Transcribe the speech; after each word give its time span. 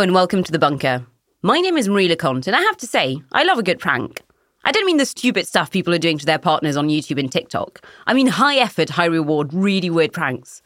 And 0.00 0.14
welcome 0.14 0.42
to 0.42 0.50
The 0.50 0.58
Bunker. 0.58 1.04
My 1.42 1.60
name 1.60 1.76
is 1.76 1.86
Marie 1.86 2.08
Le 2.08 2.16
Conte, 2.16 2.46
and 2.46 2.56
I 2.56 2.62
have 2.62 2.78
to 2.78 2.86
say, 2.86 3.20
I 3.32 3.44
love 3.44 3.58
a 3.58 3.62
good 3.62 3.78
prank. 3.78 4.22
I 4.64 4.72
don't 4.72 4.86
mean 4.86 4.96
the 4.96 5.04
stupid 5.04 5.46
stuff 5.46 5.70
people 5.70 5.92
are 5.92 5.98
doing 5.98 6.16
to 6.16 6.24
their 6.24 6.38
partners 6.38 6.74
on 6.74 6.88
YouTube 6.88 7.20
and 7.20 7.30
TikTok. 7.30 7.84
I 8.06 8.14
mean 8.14 8.28
high 8.28 8.56
effort, 8.56 8.88
high 8.88 9.04
reward, 9.04 9.52
really 9.52 9.90
weird 9.90 10.14
pranks. 10.14 10.62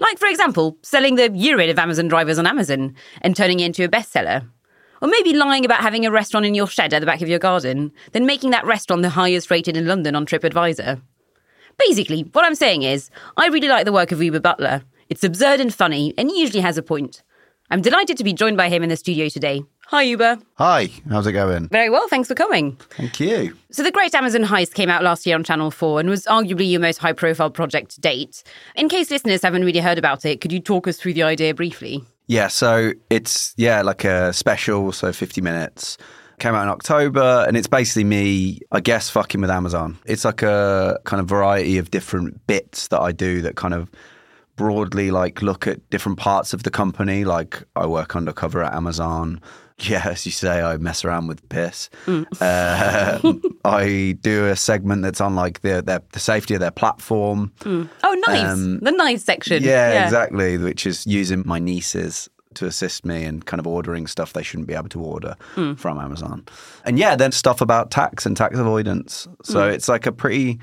Like, 0.00 0.18
for 0.18 0.26
example, 0.26 0.78
selling 0.80 1.16
the 1.16 1.30
urine 1.36 1.68
of 1.68 1.78
Amazon 1.78 2.08
drivers 2.08 2.38
on 2.38 2.46
Amazon 2.46 2.94
and 3.20 3.36
turning 3.36 3.60
it 3.60 3.66
into 3.66 3.84
a 3.84 3.88
bestseller. 3.88 4.48
Or 5.02 5.08
maybe 5.08 5.34
lying 5.34 5.66
about 5.66 5.82
having 5.82 6.06
a 6.06 6.10
restaurant 6.10 6.46
in 6.46 6.54
your 6.54 6.66
shed 6.66 6.94
at 6.94 7.00
the 7.00 7.06
back 7.06 7.20
of 7.20 7.28
your 7.28 7.38
garden, 7.38 7.92
then 8.12 8.24
making 8.24 8.52
that 8.52 8.64
restaurant 8.64 9.02
the 9.02 9.10
highest 9.10 9.50
rated 9.50 9.76
in 9.76 9.86
London 9.86 10.16
on 10.16 10.24
TripAdvisor. 10.24 11.02
Basically, 11.78 12.22
what 12.32 12.46
I'm 12.46 12.54
saying 12.54 12.84
is, 12.84 13.10
I 13.36 13.48
really 13.48 13.68
like 13.68 13.84
the 13.84 13.92
work 13.92 14.12
of 14.12 14.20
Oobah 14.20 14.40
Butler. 14.40 14.82
It's 15.10 15.24
absurd 15.24 15.60
and 15.60 15.74
funny, 15.74 16.14
and 16.16 16.30
usually 16.30 16.60
has 16.60 16.78
a 16.78 16.82
point. 16.82 17.22
I'm 17.70 17.82
delighted 17.82 18.16
to 18.16 18.24
be 18.24 18.32
joined 18.32 18.56
by 18.56 18.70
him 18.70 18.82
in 18.82 18.88
the 18.88 18.96
studio 18.96 19.28
today. 19.28 19.62
Hi, 19.88 20.06
Oobah. 20.06 20.42
Hi, 20.54 20.88
how's 21.10 21.26
it 21.26 21.32
going? 21.32 21.68
Very 21.68 21.90
well, 21.90 22.08
thanks 22.08 22.26
for 22.26 22.34
coming. 22.34 22.76
Thank 22.90 23.20
you. 23.20 23.54
So, 23.70 23.82
The 23.82 23.90
Great 23.90 24.14
Amazon 24.14 24.42
Heist 24.42 24.72
came 24.72 24.88
out 24.88 25.02
last 25.02 25.26
year 25.26 25.34
on 25.34 25.44
Channel 25.44 25.70
4 25.70 26.00
and 26.00 26.08
was 26.08 26.24
arguably 26.24 26.70
your 26.70 26.80
most 26.80 26.96
high 26.96 27.12
profile 27.12 27.50
project 27.50 27.90
to 27.92 28.00
date. 28.00 28.42
In 28.74 28.88
case 28.88 29.10
listeners 29.10 29.42
haven't 29.42 29.64
really 29.64 29.80
heard 29.80 29.98
about 29.98 30.24
it, 30.24 30.40
could 30.40 30.50
you 30.50 30.60
talk 30.60 30.88
us 30.88 30.96
through 30.96 31.12
the 31.12 31.24
idea 31.24 31.54
briefly? 31.54 32.02
Yeah, 32.26 32.48
so 32.48 32.92
it's 33.10 33.52
yeah, 33.58 33.82
like 33.82 34.04
a 34.04 34.32
special, 34.32 34.90
so 34.92 35.12
50 35.12 35.42
minutes. 35.42 35.98
Came 36.38 36.54
out 36.54 36.62
in 36.62 36.68
October 36.70 37.44
and 37.48 37.56
it's 37.56 37.66
basically 37.66 38.04
me, 38.04 38.60
I 38.72 38.80
guess, 38.80 39.10
fucking 39.10 39.40
with 39.40 39.50
Amazon. 39.50 39.98
It's 40.06 40.24
like 40.24 40.42
a 40.42 40.98
kind 41.04 41.20
of 41.20 41.26
variety 41.26 41.76
of 41.76 41.90
different 41.90 42.46
bits 42.46 42.88
that 42.88 43.00
I 43.00 43.12
do 43.12 43.42
that 43.42 43.56
kind 43.56 43.74
of 43.74 43.90
broadly 44.58 45.10
like 45.10 45.40
look 45.40 45.66
at 45.66 45.88
different 45.88 46.18
parts 46.18 46.52
of 46.52 46.64
the 46.64 46.70
company. 46.70 47.24
Like 47.24 47.62
I 47.74 47.86
work 47.86 48.14
undercover 48.14 48.62
at 48.62 48.74
Amazon. 48.74 49.40
Yeah, 49.82 50.08
as 50.08 50.26
you 50.26 50.32
say, 50.32 50.60
I 50.60 50.76
mess 50.76 51.04
around 51.04 51.28
with 51.28 51.48
piss. 51.50 51.88
Mm. 52.06 52.26
Uh, 52.40 53.38
I 53.64 54.18
do 54.20 54.46
a 54.46 54.56
segment 54.56 55.02
that's 55.02 55.20
on 55.20 55.36
like 55.36 55.60
the 55.60 55.80
the, 55.80 56.02
the 56.10 56.18
safety 56.18 56.54
of 56.54 56.60
their 56.60 56.72
platform. 56.72 57.52
Mm. 57.60 57.88
Oh, 58.02 58.22
nice! 58.26 58.44
Um, 58.44 58.80
the 58.80 58.90
nice 58.90 59.22
section. 59.22 59.62
Yeah, 59.62 59.92
yeah, 59.92 60.04
exactly. 60.06 60.58
Which 60.58 60.84
is 60.84 61.06
using 61.06 61.44
my 61.46 61.60
nieces 61.60 62.28
to 62.54 62.66
assist 62.66 63.04
me 63.04 63.24
in 63.24 63.40
kind 63.42 63.60
of 63.60 63.68
ordering 63.68 64.08
stuff 64.08 64.32
they 64.32 64.42
shouldn't 64.42 64.66
be 64.66 64.74
able 64.74 64.88
to 64.88 65.00
order 65.00 65.36
mm. 65.54 65.78
from 65.78 66.00
Amazon. 66.00 66.44
And 66.84 66.98
yeah, 66.98 67.14
then 67.14 67.30
stuff 67.30 67.60
about 67.60 67.92
tax 67.92 68.26
and 68.26 68.36
tax 68.36 68.58
avoidance. 68.58 69.28
So 69.44 69.60
mm. 69.60 69.72
it's 69.72 69.88
like 69.88 70.06
a 70.06 70.12
pretty 70.12 70.58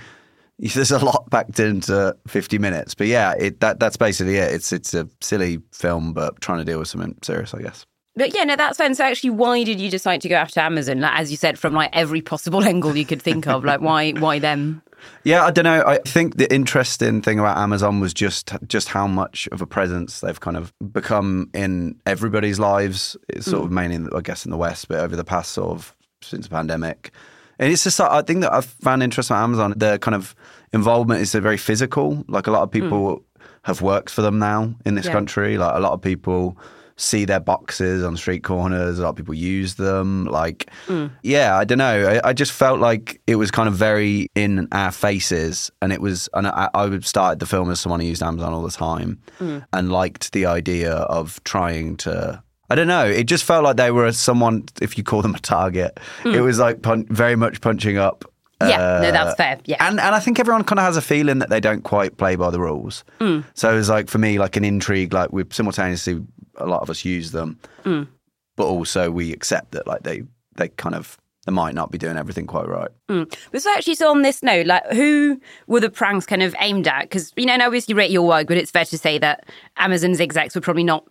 there's 0.74 0.92
a 0.92 1.04
lot 1.04 1.30
packed 1.32 1.60
into 1.60 2.16
50 2.28 2.58
minutes. 2.58 2.96
But 2.96 3.08
yeah, 3.08 3.34
it, 3.34 3.60
that 3.60 3.80
that's 3.80 3.98
basically 3.98 4.38
it. 4.38 4.54
It's 4.54 4.72
it's 4.72 4.94
a 4.94 5.08
silly 5.22 5.60
film, 5.72 6.14
but 6.14 6.40
trying 6.42 6.60
to 6.60 6.66
deal 6.66 6.80
with 6.80 6.88
something 6.88 7.18
serious, 7.22 7.54
I 7.54 7.62
guess. 7.62 7.86
But 8.16 8.34
yeah, 8.34 8.46
no, 8.46 8.56
that's 8.56 8.78
fine. 8.78 8.96
So 8.96 9.04
actually, 9.04 9.32
why 9.32 9.64
did 9.64 9.82
you 9.82 9.90
decide 9.90 10.22
to 10.22 10.30
go 10.30 10.36
after 10.36 10.62
Amazon? 10.62 11.02
Like, 11.02 11.20
as 11.20 11.32
you 11.32 11.38
said, 11.38 11.60
from 11.60 11.74
like 11.74 11.90
every 11.94 12.22
possible 12.22 12.64
angle 12.66 12.96
you 12.96 13.06
could 13.06 13.22
think 13.22 13.48
of, 13.48 13.66
like 13.66 13.82
why 13.82 14.12
why 14.12 14.40
them? 14.40 14.82
Yeah, 15.24 15.44
I 15.44 15.52
don't 15.52 15.66
know. 15.66 15.84
I 15.86 16.00
think 16.00 16.38
the 16.38 16.52
interesting 16.52 17.22
thing 17.22 17.40
about 17.40 17.58
Amazon 17.58 18.00
was 18.00 18.14
just 18.14 18.54
just 18.68 18.88
how 18.88 19.08
much 19.08 19.50
of 19.52 19.62
a 19.62 19.68
presence 19.68 20.22
they've 20.22 20.40
kind 20.40 20.56
of 20.56 20.74
become 20.92 21.50
in 21.54 22.00
everybody's 22.06 22.60
lives. 22.60 23.18
It's 23.28 23.46
sort 23.46 23.64
mm. 23.64 23.66
of 23.66 23.72
mainly, 23.72 24.10
I 24.16 24.22
guess, 24.22 24.46
in 24.46 24.52
the 24.52 24.58
West, 24.58 24.88
but 24.88 25.00
over 25.00 25.18
the 25.18 25.26
past 25.26 25.52
sort 25.52 25.72
of 25.72 25.96
since 26.22 26.46
the 26.46 26.52
pandemic. 26.52 27.12
And 27.60 27.72
it's 27.72 27.84
just, 27.84 28.00
I 28.00 28.22
think 28.22 28.42
that 28.42 28.54
I've 28.54 28.66
found 28.66 29.04
interesting 29.04 29.36
on 29.36 29.44
Amazon, 29.44 29.74
the 29.78 29.98
kind 30.00 30.16
of 30.16 30.36
involvement 30.74 31.22
is 31.22 31.34
very 31.34 31.58
physical. 31.58 32.24
Like 32.28 32.48
a 32.48 32.52
lot 32.52 32.64
of 32.64 32.72
people 32.72 33.18
mm. 33.18 33.24
have 33.64 33.82
worked 33.82 34.10
for 34.10 34.22
them 34.22 34.40
now 34.40 34.76
in 34.86 34.96
this 34.96 35.06
yeah. 35.06 35.14
country. 35.14 35.58
Like 35.58 35.76
a 35.76 35.80
lot 35.80 35.94
of 35.94 36.02
people 36.02 36.58
see 36.98 37.26
their 37.26 37.40
boxes 37.40 38.04
on 38.04 38.16
street 38.18 38.44
corners. 38.44 39.00
A 39.00 39.04
lot 39.04 39.10
of 39.10 39.16
people 39.16 39.34
use 39.34 39.76
them. 39.76 40.26
Like, 40.26 40.70
mm. 40.88 41.12
yeah, 41.24 41.58
I 41.58 41.66
don't 41.66 41.78
know. 41.78 42.08
I, 42.08 42.30
I, 42.30 42.34
just 42.34 42.52
felt 42.52 42.80
like 42.80 43.22
it 43.28 43.36
was 43.36 43.52
kind 43.52 43.68
of 43.68 43.76
very 43.76 44.30
in 44.36 44.68
our 44.72 44.92
faces, 44.92 45.72
and 45.82 45.92
it 45.92 46.02
was. 46.02 46.30
And 46.34 46.48
I, 46.48 46.70
I 46.74 47.00
started 47.00 47.40
the 47.40 47.46
film 47.46 47.70
as 47.70 47.80
someone 47.80 48.00
who 48.00 48.08
used 48.08 48.24
Amazon 48.24 48.54
all 48.54 48.64
the 48.64 48.72
time, 48.72 49.20
mm. 49.40 49.66
and 49.74 49.92
liked 49.92 50.32
the 50.32 50.46
idea 50.46 50.94
of 50.94 51.44
trying 51.44 51.98
to. 51.98 52.42
I 52.70 52.76
don't 52.76 52.88
know. 52.88 53.06
It 53.06 53.26
just 53.26 53.44
felt 53.44 53.64
like 53.64 53.78
they 53.78 53.92
were 53.92 54.12
someone, 54.12 54.66
if 54.82 54.98
you 54.98 55.04
call 55.04 55.22
them 55.22 55.36
a 55.36 55.40
target. 55.40 56.00
Mm. 56.24 56.36
It 56.36 56.42
was 56.42 56.60
like 56.60 56.82
pun- 56.82 57.06
very 57.10 57.36
much 57.36 57.62
punching 57.62 57.98
up 57.98 58.26
yeah, 58.62 58.98
uh, 58.98 59.02
no, 59.02 59.12
that's 59.12 59.36
fair. 59.36 59.60
Yeah, 59.66 59.78
and 59.82 60.00
and 60.00 60.16
I 60.16 60.20
think 60.20 60.40
everyone 60.40 60.64
kind 60.64 60.80
of 60.80 60.86
has 60.86 60.96
a 60.96 61.02
feeling 61.02 61.40
that 61.40 61.50
they 61.50 61.60
don't 61.60 61.84
quite 61.84 62.18
play 62.18 62.36
by 62.36 62.50
the 62.50 62.60
rules. 62.60 63.04
Mm. 63.20 63.44
So 63.54 63.74
it 63.74 63.76
was 63.76 63.90
like 63.90 64.08
for 64.08 64.18
me, 64.18 64.40
like 64.40 64.56
an 64.56 64.64
intrigue. 64.64 65.14
Like 65.14 65.34
we 65.34 65.44
simultaneously, 65.50 66.22
a 66.56 66.66
lot 66.66 66.82
of 66.82 66.90
us 66.90 67.04
use 67.04 67.32
them, 67.32 67.60
mm. 67.84 68.08
but 68.56 68.66
also 68.66 69.12
we 69.12 69.34
accept 69.34 69.72
that 69.72 69.88
like 69.88 70.04
they 70.04 70.24
they 70.56 70.70
kind 70.70 70.96
of 70.96 71.18
they 71.46 71.52
might 71.52 71.76
not 71.76 71.92
be 71.92 71.98
doing 71.98 72.18
everything 72.18 72.48
quite 72.48 72.68
right. 72.68 72.90
Mm. 73.10 73.34
But 73.52 73.62
so 73.62 73.72
actually, 73.74 73.96
so 73.96 74.10
on 74.10 74.22
this 74.22 74.42
note, 74.42 74.68
like 74.68 74.86
who 74.94 75.40
were 75.68 75.82
the 75.82 75.90
pranks 75.90 76.26
kind 76.26 76.42
of 76.42 76.56
aimed 76.60 76.88
at? 76.88 77.02
Because 77.02 77.34
you 77.36 77.46
know, 77.46 77.54
and 77.54 77.62
obviously 77.62 77.94
rate 77.94 78.12
your 78.12 78.26
work, 78.26 78.48
but 78.48 78.56
it's 78.58 78.72
fair 78.72 78.86
to 78.86 78.98
say 78.98 79.18
that 79.18 79.46
Amazon's 79.78 80.22
execs 80.22 80.56
were 80.56 80.62
probably 80.62 80.86
not 80.86 81.06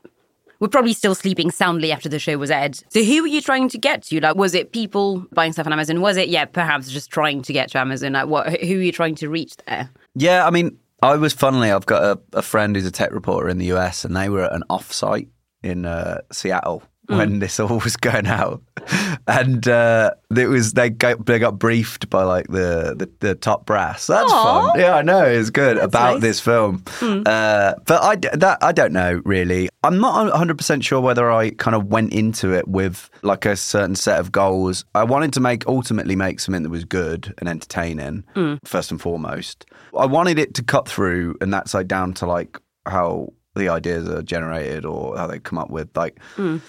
were 0.60 0.69
probably 0.69 0.92
still 0.92 1.15
sleeping 1.15 1.50
soundly 1.50 1.92
after 1.92 2.09
the 2.09 2.19
show 2.19 2.38
was 2.38 2.50
aired. 2.50 2.78
So 2.91 3.03
who 3.03 3.22
were 3.22 3.28
you 3.28 3.41
trying 3.41 3.69
to 3.70 3.78
get 3.78 4.03
to? 4.04 4.20
Like, 4.20 4.37
was 4.37 4.54
it 4.54 4.72
people 4.72 5.26
buying 5.32 5.53
stuff 5.53 5.66
on 5.66 5.72
Amazon? 5.72 6.00
Was 6.00 6.16
it, 6.16 6.28
yeah, 6.28 6.44
perhaps 6.44 6.91
just 6.91 7.10
trying 7.10 7.42
to 7.42 7.53
get 7.53 7.70
to 7.72 7.78
Amazon? 7.78 8.12
Like, 8.12 8.28
what? 8.28 8.60
Who 8.60 8.76
were 8.76 8.82
you 8.82 8.93
trying 8.93 9.14
to 9.16 9.28
reach 9.28 9.56
there? 9.66 9.91
Yeah, 10.14 10.47
I 10.47 10.50
mean, 10.50 10.78
I 11.03 11.16
was 11.16 11.32
funnily, 11.32 11.70
I've 11.70 11.87
got 11.87 12.03
a, 12.03 12.38
a 12.38 12.43
friend 12.43 12.75
who's 12.75 12.87
a 12.87 12.91
tech 12.91 13.12
reporter 13.12 13.48
in 13.48 13.59
the 13.59 13.72
US, 13.72 14.04
and 14.04 14.16
they 14.16 14.28
were 14.28 14.44
at 14.44 14.53
an 14.53 14.64
offsite 14.70 15.28
in 15.62 15.84
uh, 15.84 16.20
Seattle 16.32 16.82
mm. 17.09 17.16
when 17.16 17.38
this 17.41 17.59
all 17.60 17.78
was 17.78 17.97
going 17.97 18.26
out, 18.26 18.62
and 19.26 19.66
uh, 19.68 20.12
it 20.36 20.48
was 20.48 20.72
they 20.72 20.90
got 20.90 21.24
they 21.26 21.38
got 21.38 21.58
briefed 21.58 22.10
by 22.10 22.22
like 22.22 22.46
the 22.48 22.94
the, 22.96 23.10
the 23.20 23.34
top 23.34 23.66
brass. 23.66 24.06
That's 24.06 24.32
Aww. 24.32 24.72
fun. 24.72 24.80
Yeah, 24.80 24.96
I 24.96 25.02
know 25.02 25.24
it's 25.24 25.50
good 25.50 25.76
That's 25.76 25.86
about 25.86 26.14
nice. 26.14 26.22
this 26.22 26.40
film. 26.40 26.80
Mm. 27.00 27.26
Uh, 27.26 27.74
but 27.86 28.02
I 28.02 28.16
that 28.36 28.58
I 28.62 28.72
don't 28.72 28.92
know 28.92 29.22
really. 29.24 29.68
I'm 29.82 30.00
not 30.00 30.30
100 30.30 30.56
percent 30.56 30.84
sure 30.84 31.00
whether 31.00 31.30
I 31.30 31.50
kind 31.50 31.74
of 31.74 31.86
went 31.86 32.12
into 32.12 32.52
it 32.52 32.68
with 32.68 33.10
like 33.22 33.44
a 33.46 33.56
certain 33.56 33.96
set 33.96 34.20
of 34.20 34.32
goals. 34.32 34.84
I 34.94 35.04
wanted 35.04 35.32
to 35.34 35.40
make 35.40 35.66
ultimately 35.66 36.16
make 36.16 36.40
something 36.40 36.62
that 36.62 36.70
was 36.70 36.84
good 36.84 37.34
and 37.38 37.48
entertaining 37.48 38.24
mm. 38.34 38.58
first 38.64 38.90
and 38.90 39.00
foremost. 39.00 39.66
I 39.98 40.06
wanted 40.06 40.38
it 40.38 40.54
to 40.54 40.62
cut 40.62 40.88
through, 40.88 41.36
and 41.40 41.52
that's 41.52 41.74
like 41.74 41.86
down 41.86 42.14
to 42.14 42.26
like 42.26 42.58
how 42.86 43.32
the 43.54 43.68
ideas 43.68 44.08
are 44.08 44.22
generated 44.22 44.84
or 44.84 45.16
how 45.16 45.26
they 45.26 45.38
come 45.38 45.58
up 45.58 45.70
with 45.70 45.88
like 45.96 46.18
mm. 46.36 46.60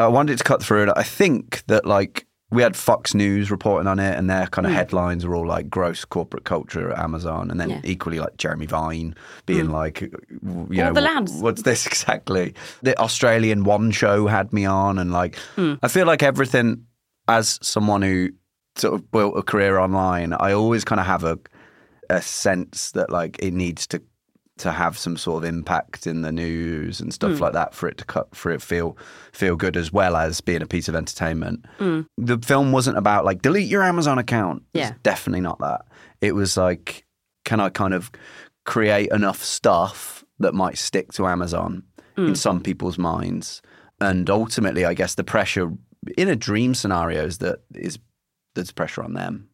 I 0.00 0.08
wanted 0.08 0.38
to 0.38 0.44
cut 0.44 0.62
through 0.62 0.84
it. 0.84 0.92
I 0.96 1.02
think 1.02 1.64
that 1.66 1.86
like 1.86 2.26
we 2.50 2.62
had 2.62 2.76
Fox 2.76 3.14
News 3.14 3.50
reporting 3.50 3.86
on 3.86 3.98
it, 3.98 4.16
and 4.18 4.28
their 4.28 4.46
kind 4.48 4.66
of 4.66 4.72
mm. 4.72 4.76
headlines 4.76 5.24
were 5.24 5.36
all 5.36 5.46
like 5.46 5.70
gross 5.70 6.04
corporate 6.04 6.44
culture 6.44 6.90
at 6.90 6.98
Amazon, 6.98 7.50
and 7.50 7.60
then 7.60 7.70
yeah. 7.70 7.80
equally 7.84 8.18
like 8.18 8.36
Jeremy 8.36 8.66
Vine 8.66 9.14
being 9.46 9.66
mm. 9.66 9.72
like, 9.72 10.00
you 10.00 10.10
all 10.42 10.66
know, 10.68 10.92
the 10.92 11.00
lads. 11.00 11.32
what's 11.34 11.62
this 11.62 11.86
exactly? 11.86 12.54
The 12.82 12.98
Australian 12.98 13.64
One 13.64 13.90
show 13.90 14.26
had 14.26 14.52
me 14.52 14.64
on, 14.64 14.98
and 14.98 15.12
like 15.12 15.38
mm. 15.56 15.78
I 15.82 15.88
feel 15.88 16.06
like 16.06 16.22
everything 16.22 16.86
as 17.28 17.58
someone 17.62 18.02
who 18.02 18.30
sort 18.76 18.94
of 18.94 19.10
built 19.10 19.36
a 19.36 19.42
career 19.42 19.78
online, 19.78 20.32
I 20.32 20.52
always 20.52 20.84
kind 20.84 21.00
of 21.00 21.06
have 21.06 21.24
a 21.24 21.38
a 22.08 22.20
sense 22.20 22.90
that 22.92 23.10
like 23.10 23.38
it 23.40 23.52
needs 23.52 23.86
to 23.86 24.02
to 24.60 24.72
have 24.72 24.98
some 24.98 25.16
sort 25.16 25.42
of 25.42 25.48
impact 25.48 26.06
in 26.06 26.22
the 26.22 26.30
news 26.30 27.00
and 27.00 27.12
stuff 27.12 27.32
mm. 27.32 27.40
like 27.40 27.54
that 27.54 27.74
for 27.74 27.88
it 27.88 27.96
to 27.96 28.04
cut 28.04 28.34
for 28.34 28.50
it 28.52 28.60
feel 28.60 28.96
feel 29.32 29.56
good 29.56 29.76
as 29.76 29.92
well 29.92 30.16
as 30.16 30.40
being 30.40 30.62
a 30.62 30.66
piece 30.66 30.88
of 30.88 30.94
entertainment. 30.94 31.64
Mm. 31.78 32.06
The 32.18 32.38
film 32.38 32.70
wasn't 32.70 32.98
about 32.98 33.24
like 33.24 33.42
delete 33.42 33.68
your 33.68 33.82
Amazon 33.82 34.18
account. 34.18 34.62
Yeah, 34.74 34.92
definitely 35.02 35.40
not 35.40 35.58
that. 35.60 35.86
It 36.20 36.34
was 36.34 36.56
like, 36.56 37.06
can 37.44 37.60
I 37.60 37.70
kind 37.70 37.94
of 37.94 38.10
create 38.64 39.10
enough 39.10 39.42
stuff 39.42 40.24
that 40.38 40.54
might 40.54 40.78
stick 40.78 41.12
to 41.12 41.26
Amazon 41.26 41.82
mm. 42.16 42.28
in 42.28 42.34
some 42.34 42.60
people's 42.60 42.98
minds, 42.98 43.62
and 44.00 44.28
ultimately, 44.28 44.84
I 44.84 44.94
guess 44.94 45.14
the 45.14 45.24
pressure 45.24 45.72
in 46.16 46.28
a 46.28 46.36
dream 46.36 46.74
scenario 46.74 47.24
is 47.24 47.38
that 47.38 47.60
is 47.74 47.98
there's 48.54 48.72
pressure 48.72 49.02
on 49.02 49.14
them. 49.14 49.48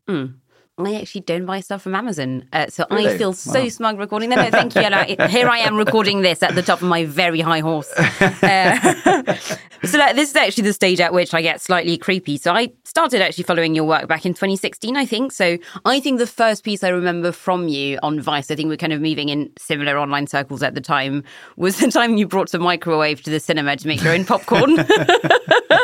I 0.79 0.97
actually 0.97 1.23
don't 1.23 1.47
buy 1.47 1.61
stuff 1.61 1.83
from 1.83 1.95
Amazon. 1.95 2.47
Uh, 2.53 2.67
so 2.67 2.85
really? 2.91 3.09
I 3.09 3.17
feel 3.17 3.33
so 3.33 3.63
wow. 3.63 3.69
smug 3.69 3.99
recording 3.99 4.29
them. 4.29 4.41
No, 4.41 4.51
thank 4.51 4.75
you. 4.75 4.83
here 5.29 5.49
I 5.49 5.61
am 5.61 5.77
recording 5.77 6.21
this 6.21 6.43
at 6.43 6.55
the 6.55 6.61
top 6.61 6.83
of 6.83 6.89
my 6.89 7.07
very 7.07 7.41
high 7.41 7.61
horse. 7.61 7.93
Uh, 8.47 9.35
so 9.85 9.99
like, 9.99 10.15
this 10.15 10.31
is 10.31 10.37
actually 10.37 10.65
the 10.65 10.73
stage 10.73 11.01
at 11.01 11.13
which 11.13 11.35
I 11.35 11.43
get 11.43 11.61
slightly 11.61 11.97
creepy. 11.97 12.37
So 12.39 12.53
I 12.53 12.73
started 12.85 13.21
actually 13.21 13.45
following 13.45 13.75
your 13.75 13.85
work 13.85 14.09
back 14.09 14.25
in 14.27 14.35
2016, 14.35 14.97
I 14.97 15.05
think. 15.05 15.33
So 15.33 15.59
I 15.85 16.01
think 16.01 16.19
the 16.19 16.27
first 16.27 16.65
piece 16.65 16.83
I 16.85 16.89
remember 16.89 17.33
from 17.33 17.69
you 17.69 17.99
on 18.03 18.21
Vice, 18.21 18.51
I 18.51 18.57
think 18.57 18.69
we're 18.69 18.77
kind 18.77 18.93
of 18.93 19.01
moving 19.01 19.29
in 19.29 19.51
similar 19.59 19.99
online 19.99 20.27
circles 20.27 20.63
at 20.63 20.75
the 20.75 20.81
time, 20.81 21.25
was 21.57 21.79
the 21.79 21.91
time 21.91 22.17
you 22.17 22.27
brought 22.27 22.49
some 22.49 22.63
microwave 22.63 23.23
to 23.23 23.31
the 23.31 23.41
cinema 23.41 23.77
to 23.77 23.87
make 23.87 24.03
your 24.03 24.13
own 24.13 24.25
popcorn. 24.25 24.77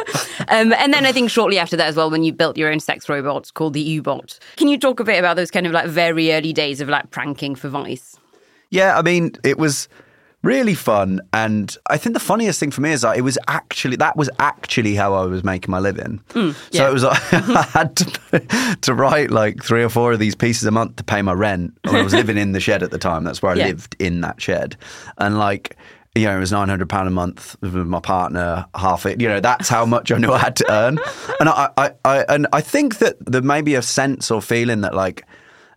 um, 0.49 0.72
and 0.72 0.93
then 0.93 1.06
I 1.06 1.12
think 1.12 1.31
shortly 1.31 1.58
after 1.58 1.76
that 1.76 1.87
as 1.88 1.96
well, 1.96 2.10
when 2.10 2.22
you 2.22 2.32
built 2.32 2.56
your 2.56 2.70
own 2.70 2.81
sex 2.81 3.08
robot 3.08 3.50
called 3.54 3.75
the 3.75 3.81
U-Bot. 3.81 4.38
Can 4.56 4.69
you 4.69 4.78
talk 4.78 5.00
a 5.00 5.04
bit 5.04 5.19
about 5.19 5.37
those 5.37 5.50
kind 5.50 5.66
of 5.66 5.72
like 5.72 5.87
very 5.88 6.32
early 6.32 6.52
days 6.52 6.81
of 6.81 6.88
like 6.88 7.10
pranking 7.10 7.54
for 7.54 7.69
Vice? 7.69 8.16
Yeah, 8.70 8.99
I 8.99 9.02
mean, 9.02 9.32
it 9.44 9.58
was 9.58 9.88
really 10.43 10.75
fun. 10.75 11.20
And 11.32 11.76
I 11.88 11.96
think 11.96 12.14
the 12.14 12.20
funniest 12.20 12.58
thing 12.58 12.70
for 12.72 12.81
me 12.81 12.90
is 12.90 13.02
that 13.02 13.16
it 13.16 13.20
was 13.20 13.38
actually 13.46 13.96
that 13.96 14.16
was 14.16 14.28
actually 14.40 14.94
how 14.94 15.14
I 15.14 15.25
was 15.26 15.44
making 15.44 15.70
my 15.70 15.78
living. 15.78 16.20
so 16.32 16.52
yeah. 16.72 16.88
it 16.88 16.93
was 16.93 17.04
like 17.04 17.20
I 17.32 17.62
had 17.62 17.96
to 17.96 18.76
to 18.81 18.94
write 18.94 19.31
like 19.31 19.62
three 19.62 19.84
or 19.84 19.88
four 19.88 20.12
of 20.12 20.19
these 20.19 20.34
pieces 20.34 20.64
a 20.64 20.70
month 20.70 20.96
to 20.96 21.04
pay 21.04 21.22
my 21.22 21.32
rent. 21.32 21.78
I 21.84 22.02
was 22.02 22.12
living 22.20 22.38
in 22.38 22.52
the 22.52 22.60
shed 22.60 22.82
at 22.82 22.90
the 22.90 22.99
time. 22.99 23.25
That's 23.25 23.40
where 23.43 23.52
I 23.52 23.56
Yeah. 23.56 23.66
lived 23.66 23.94
in 23.99 24.20
that 24.22 24.40
shed, 24.40 24.76
and 25.19 25.38
like. 25.38 25.76
You 26.14 26.26
know, 26.26 26.37
it 26.37 26.41
was 26.41 26.53
nine 26.53 26.69
hundred 26.69 26.88
pound 26.88 27.09
a 27.09 27.11
month 27.11 27.56
with 27.62 27.75
my 27.75 28.00
partner, 28.00 28.67
half 28.75 29.06
it. 29.06 29.20
You 29.20 29.29
know, 29.29 29.41
that's 29.41 29.69
how 29.69 29.87
much 29.87 30.12
I 30.12 30.19
knew 30.19 30.31
I 30.31 30.38
had 30.38 30.56
to 30.56 30.70
earn, 30.70 30.99
and 31.41 31.49
I, 31.49 31.70
I, 31.76 31.91
I, 32.05 32.25
and 32.29 32.47
I 32.53 32.61
think 32.61 32.99
that 32.99 33.17
there 33.25 33.41
may 33.41 33.62
be 33.62 33.75
a 33.76 33.82
sense 33.82 34.31
or 34.31 34.43
feeling 34.43 34.82
that 34.82 34.94
like 34.94 35.25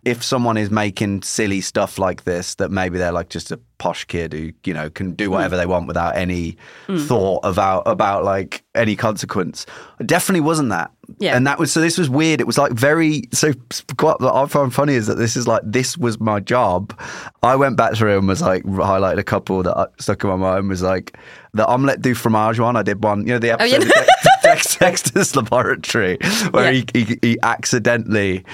if 0.06 0.22
someone 0.22 0.56
is 0.56 0.70
making 0.70 1.20
silly 1.22 1.60
stuff 1.60 1.98
like 1.98 2.22
this, 2.22 2.54
that 2.54 2.70
maybe 2.70 2.96
they're 2.96 3.10
like 3.10 3.28
just 3.28 3.50
a 3.50 3.58
posh 3.78 4.04
kid 4.04 4.32
who 4.32 4.52
you 4.64 4.72
know 4.72 4.88
can 4.88 5.12
do 5.12 5.26
hmm. 5.26 5.32
whatever 5.32 5.56
they 5.56 5.66
want 5.66 5.88
without 5.88 6.16
any 6.16 6.56
hmm. 6.86 6.98
thought 6.98 7.40
about 7.42 7.82
about 7.86 8.22
like 8.22 8.62
any 8.76 8.96
consequence. 8.96 9.66
It 9.98 10.06
definitely 10.06 10.40
wasn't 10.40 10.70
that. 10.70 10.90
Yeah. 11.18 11.36
And 11.36 11.46
that 11.46 11.58
was 11.58 11.72
so. 11.72 11.80
This 11.80 11.98
was 11.98 12.10
weird. 12.10 12.40
It 12.40 12.46
was 12.46 12.58
like 12.58 12.72
very 12.72 13.22
so. 13.32 13.52
What 14.00 14.22
I 14.22 14.46
find 14.46 14.72
funny 14.72 14.94
is 14.94 15.06
that 15.06 15.16
this 15.16 15.36
is 15.36 15.46
like 15.46 15.62
this 15.64 15.96
was 15.96 16.20
my 16.20 16.40
job. 16.40 16.98
I 17.42 17.56
went 17.56 17.76
back 17.76 17.94
through 17.94 18.18
and 18.18 18.28
was 18.28 18.42
like 18.42 18.64
highlighted 18.64 19.18
a 19.18 19.24
couple 19.24 19.62
that 19.62 19.76
I- 19.76 19.86
stuck 19.98 20.24
in 20.24 20.30
my 20.30 20.36
mind. 20.36 20.68
Was 20.68 20.82
like 20.82 21.16
the 21.54 21.66
omelette 21.66 22.02
du 22.02 22.14
fromage 22.14 22.58
one. 22.58 22.76
I 22.76 22.82
did 22.82 23.02
one. 23.02 23.20
You 23.20 23.34
know 23.34 23.38
the 23.38 23.50
oh, 23.50 23.54
episode 23.54 23.82
yeah. 23.96 24.02
of 24.02 24.35
Dexter's 24.64 25.34
Laboratory 25.36 26.18
where 26.50 26.72
Yeah. 26.72 26.82
he, 26.92 27.04
he 27.04 27.18
he 27.22 27.38
accidentally 27.42 28.44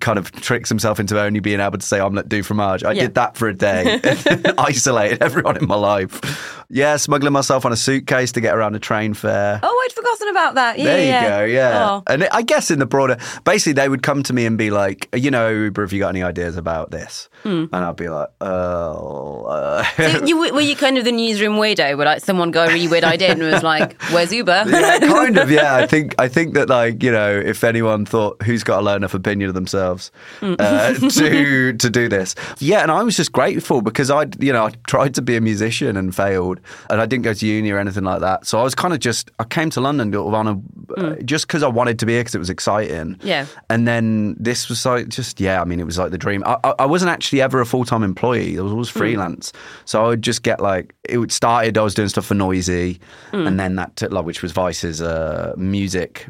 kind 0.00 0.18
of 0.18 0.32
tricks 0.32 0.68
himself 0.68 1.00
into 1.00 1.20
only 1.20 1.40
being 1.40 1.60
able 1.60 1.78
to 1.78 1.86
say 1.86 2.00
omelette 2.00 2.28
du 2.28 2.42
fromage. 2.42 2.84
I 2.84 2.92
Yeah. 2.92 3.02
did 3.02 3.14
that 3.14 3.36
for 3.36 3.48
a 3.48 3.54
day, 3.54 4.00
isolated 4.58 5.22
everyone 5.22 5.56
in 5.56 5.66
my 5.66 5.76
life. 5.76 6.64
Yeah, 6.68 6.96
smuggling 6.96 7.32
myself 7.32 7.64
on 7.64 7.72
a 7.72 7.76
suitcase 7.76 8.32
to 8.32 8.40
get 8.40 8.54
around 8.56 8.74
a 8.74 8.80
train 8.80 9.14
fare. 9.14 9.60
Oh, 9.62 9.86
I'd 9.88 9.92
forgotten 9.94 10.28
about 10.28 10.54
that. 10.56 10.78
Yeah, 10.78 10.84
There 10.84 10.98
you 11.00 11.06
yeah. 11.06 11.38
go, 11.38 11.44
yeah. 11.44 11.86
Oh. 11.90 12.02
And 12.08 12.24
I 12.32 12.42
guess 12.42 12.72
in 12.72 12.80
the 12.80 12.86
broader, 12.86 13.18
basically, 13.44 13.74
they 13.74 13.88
would 13.88 14.02
come 14.02 14.24
to 14.24 14.32
me 14.32 14.46
and 14.46 14.58
be 14.58 14.70
like, 14.70 15.08
you 15.14 15.30
know, 15.30 15.52
Oobah, 15.52 15.82
have 15.82 15.92
you 15.92 16.00
got 16.00 16.08
any 16.08 16.24
ideas 16.24 16.56
about 16.56 16.90
this? 16.90 17.28
And 17.44 17.72
I'd 17.72 17.94
be 17.94 18.08
like, 18.08 18.28
oh. 18.40 19.44
Uh. 19.44 19.84
So 19.96 20.24
you, 20.24 20.36
were 20.52 20.60
you 20.60 20.74
kind 20.74 20.98
of 20.98 21.04
the 21.04 21.12
newsroom 21.12 21.54
weirdo 21.56 21.96
where 21.96 22.06
like 22.06 22.22
someone 22.24 22.50
got 22.50 22.68
a 22.68 22.72
really 22.72 22.88
weird 22.88 23.04
idea 23.04 23.30
and 23.30 23.40
was 23.40 23.62
like, 23.62 24.00
"Where's 24.10 24.30
Oobah?" 24.30 24.66
yeah, 24.70 24.98
kind 24.98 25.25
of. 25.34 25.50
Yeah, 25.50 25.76
I 25.76 25.86
think 25.92 26.14
I 26.18 26.28
think 26.28 26.54
that 26.54 26.68
like 26.68 27.02
you 27.02 27.10
know, 27.10 27.30
if 27.30 27.64
anyone 27.64 28.06
thought 28.06 28.42
who's 28.42 28.62
got 28.62 28.80
a 28.80 28.82
low 28.82 28.96
enough 28.96 29.14
opinion 29.14 29.48
of 29.48 29.54
themselves 29.54 30.10
uh, 30.42 30.94
to 31.10 31.72
to 31.72 31.90
do 31.90 32.08
this, 32.08 32.34
yeah, 32.58 32.82
and 32.82 32.90
I 32.90 33.02
was 33.02 33.16
just 33.16 33.32
grateful 33.32 33.82
because 33.82 34.10
I 34.10 34.26
you 34.38 34.52
know 34.52 34.66
I 34.66 34.72
tried 34.86 35.14
to 35.14 35.22
be 35.22 35.36
a 35.36 35.40
musician 35.40 35.96
and 35.96 36.14
failed, 36.14 36.60
and 36.90 37.00
I 37.00 37.06
didn't 37.06 37.24
go 37.24 37.32
to 37.32 37.46
uni 37.46 37.70
or 37.70 37.78
anything 37.78 38.04
like 38.04 38.20
that. 38.20 38.46
So 38.46 38.58
I 38.58 38.62
was 38.62 38.74
kind 38.74 38.94
of 38.94 39.00
just 39.00 39.30
I 39.38 39.44
came 39.44 39.70
to 39.70 39.80
London 39.80 40.14
on 40.14 40.46
a 40.46 41.00
uh, 41.00 41.14
just 41.24 41.46
because 41.46 41.62
I 41.62 41.68
wanted 41.68 41.98
to 42.00 42.06
be 42.06 42.12
here 42.12 42.20
because 42.20 42.34
it 42.34 42.38
was 42.38 42.50
exciting. 42.50 43.18
Yeah. 43.22 43.46
and 43.70 43.86
then 43.86 44.36
this 44.38 44.68
was 44.68 44.84
like 44.86 45.08
just 45.08 45.40
yeah, 45.40 45.60
I 45.60 45.64
mean 45.64 45.80
it 45.80 45.86
was 45.86 45.98
like 45.98 46.10
the 46.10 46.18
dream. 46.18 46.42
I, 46.46 46.58
I, 46.64 46.74
I 46.80 46.86
wasn't 46.86 47.10
actually 47.10 47.40
ever 47.42 47.60
a 47.60 47.66
full 47.66 47.84
time 47.84 48.02
employee. 48.02 48.58
I 48.58 48.62
was 48.62 48.72
always 48.72 48.88
freelance, 48.88 49.52
so 49.84 50.04
I 50.04 50.08
would 50.08 50.22
just 50.22 50.42
get 50.42 50.60
like 50.60 50.94
it 51.08 51.32
started. 51.32 51.78
I 51.78 51.82
was 51.82 51.94
doing 51.94 52.08
stuff 52.08 52.26
for 52.26 52.34
Noisey, 52.34 52.98
and 53.32 53.58
then 53.58 53.76
that 53.76 53.96
took, 53.96 54.12
like 54.12 54.24
which 54.24 54.42
was 54.42 54.52
Vice's 54.52 55.02
uh, 55.02 55.54
music 55.56 56.28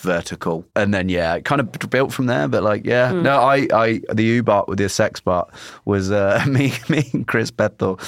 vertical, 0.00 0.64
and 0.76 0.92
then 0.92 1.08
yeah, 1.08 1.34
it 1.34 1.44
kind 1.44 1.60
of 1.60 1.72
built 1.90 2.12
from 2.12 2.26
there. 2.26 2.48
But 2.48 2.62
like 2.62 2.84
yeah, 2.84 3.12
no, 3.12 3.40
I 3.40 3.66
I 3.72 4.00
the 4.12 4.24
U 4.24 4.42
bot 4.42 4.68
with 4.68 4.78
the 4.78 4.88
sex 4.88 5.20
bot 5.20 5.52
was 5.84 6.10
uh, 6.10 6.44
me 6.48 6.72
me 6.88 7.08
and 7.12 7.26
Chris 7.26 7.50
Bethel. 7.50 7.98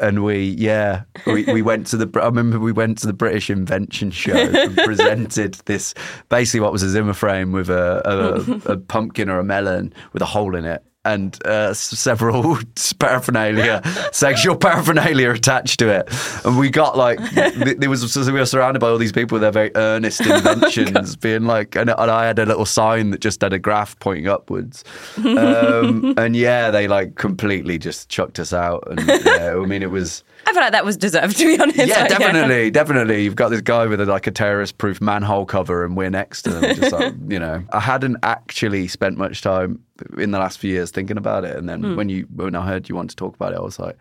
And 0.00 0.24
we, 0.24 0.56
yeah, 0.58 1.04
we, 1.24 1.44
we 1.44 1.62
went 1.62 1.86
to 1.86 1.96
the. 1.96 2.20
I 2.20 2.24
remember 2.24 2.58
we 2.58 2.72
went 2.72 2.98
to 2.98 3.06
the 3.06 3.12
British 3.12 3.48
Invention 3.48 4.10
Show 4.10 4.34
and 4.34 4.76
presented 4.84 5.54
this 5.66 5.94
basically 6.28 6.60
what 6.60 6.72
was 6.72 6.82
a 6.82 6.90
Zimmer 6.90 7.12
frame 7.12 7.52
with 7.52 7.70
a, 7.70 8.02
a, 8.04 8.72
a 8.72 8.76
pumpkin 8.76 9.28
or 9.28 9.38
a 9.38 9.44
melon 9.44 9.94
with 10.12 10.20
a 10.20 10.26
hole 10.26 10.56
in 10.56 10.64
it, 10.64 10.82
and 11.04 11.44
uh, 11.46 11.74
several 11.74 12.58
paraphernalia, 12.98 13.82
sexual 14.12 14.56
paraphernalia 14.56 15.30
attached 15.30 15.78
to 15.80 15.88
it. 15.88 16.08
And 16.44 16.58
we 16.58 16.70
got 16.70 16.96
like, 16.96 17.18
th- 17.34 17.78
there 17.78 17.90
was 17.90 18.16
we 18.16 18.32
were 18.32 18.46
surrounded 18.46 18.80
by 18.80 18.88
all 18.88 18.98
these 18.98 19.12
people 19.12 19.36
with 19.36 19.42
their 19.42 19.52
very 19.52 19.70
earnest 19.74 20.20
inventions, 20.26 21.16
being 21.16 21.44
like, 21.44 21.76
and, 21.76 21.90
and 21.90 22.10
I 22.10 22.26
had 22.26 22.38
a 22.38 22.46
little 22.46 22.66
sign 22.66 23.10
that 23.10 23.20
just 23.20 23.40
had 23.40 23.52
a 23.52 23.58
graph 23.58 23.98
pointing 23.98 24.28
upwards. 24.28 24.84
Um, 25.18 26.14
and 26.16 26.34
yeah, 26.36 26.70
they 26.70 26.88
like 26.88 27.16
completely 27.16 27.78
just 27.78 28.08
chucked 28.08 28.38
us 28.38 28.52
out. 28.52 28.86
And 28.90 29.24
yeah, 29.24 29.54
I 29.56 29.66
mean, 29.66 29.82
it 29.82 29.90
was. 29.90 30.24
I 30.46 30.52
feel 30.52 30.60
like 30.62 30.72
that 30.72 30.84
was 30.84 30.96
deserved, 30.96 31.36
to 31.38 31.44
be 31.46 31.60
honest. 31.60 31.78
Yeah, 31.78 32.00
Like, 32.02 32.08
definitely, 32.10 32.70
definitely. 32.70 33.22
You've 33.24 33.36
got 33.36 33.48
this 33.50 33.60
guy 33.60 33.86
with 33.86 34.00
a, 34.00 34.06
like 34.06 34.26
a 34.26 34.30
terrorist-proof 34.30 35.00
manhole 35.00 35.46
cover, 35.46 35.84
and 35.84 35.96
we're 35.96 36.10
next 36.10 36.42
to 36.42 36.50
them. 36.50 36.74
Just 36.76 36.92
like, 36.92 37.14
you 37.28 37.38
know, 37.38 37.62
I 37.72 37.80
hadn't 37.80 38.16
actually 38.22 38.88
spent 38.88 39.16
much 39.18 39.42
time 39.42 39.80
in 40.18 40.30
the 40.32 40.38
last 40.38 40.58
few 40.58 40.70
years 40.72 40.90
thinking 40.90 41.16
about 41.16 41.44
it, 41.44 41.56
and 41.56 41.68
then 41.68 41.82
Hmm. 41.82 41.96
when 41.96 42.08
you 42.08 42.26
when 42.34 42.54
I 42.54 42.66
heard 42.66 42.88
you 42.88 42.94
want 42.94 43.10
to 43.10 43.16
talk 43.16 43.34
about 43.34 43.52
it, 43.52 43.56
I 43.56 43.62
was 43.62 43.78
like, 43.78 43.96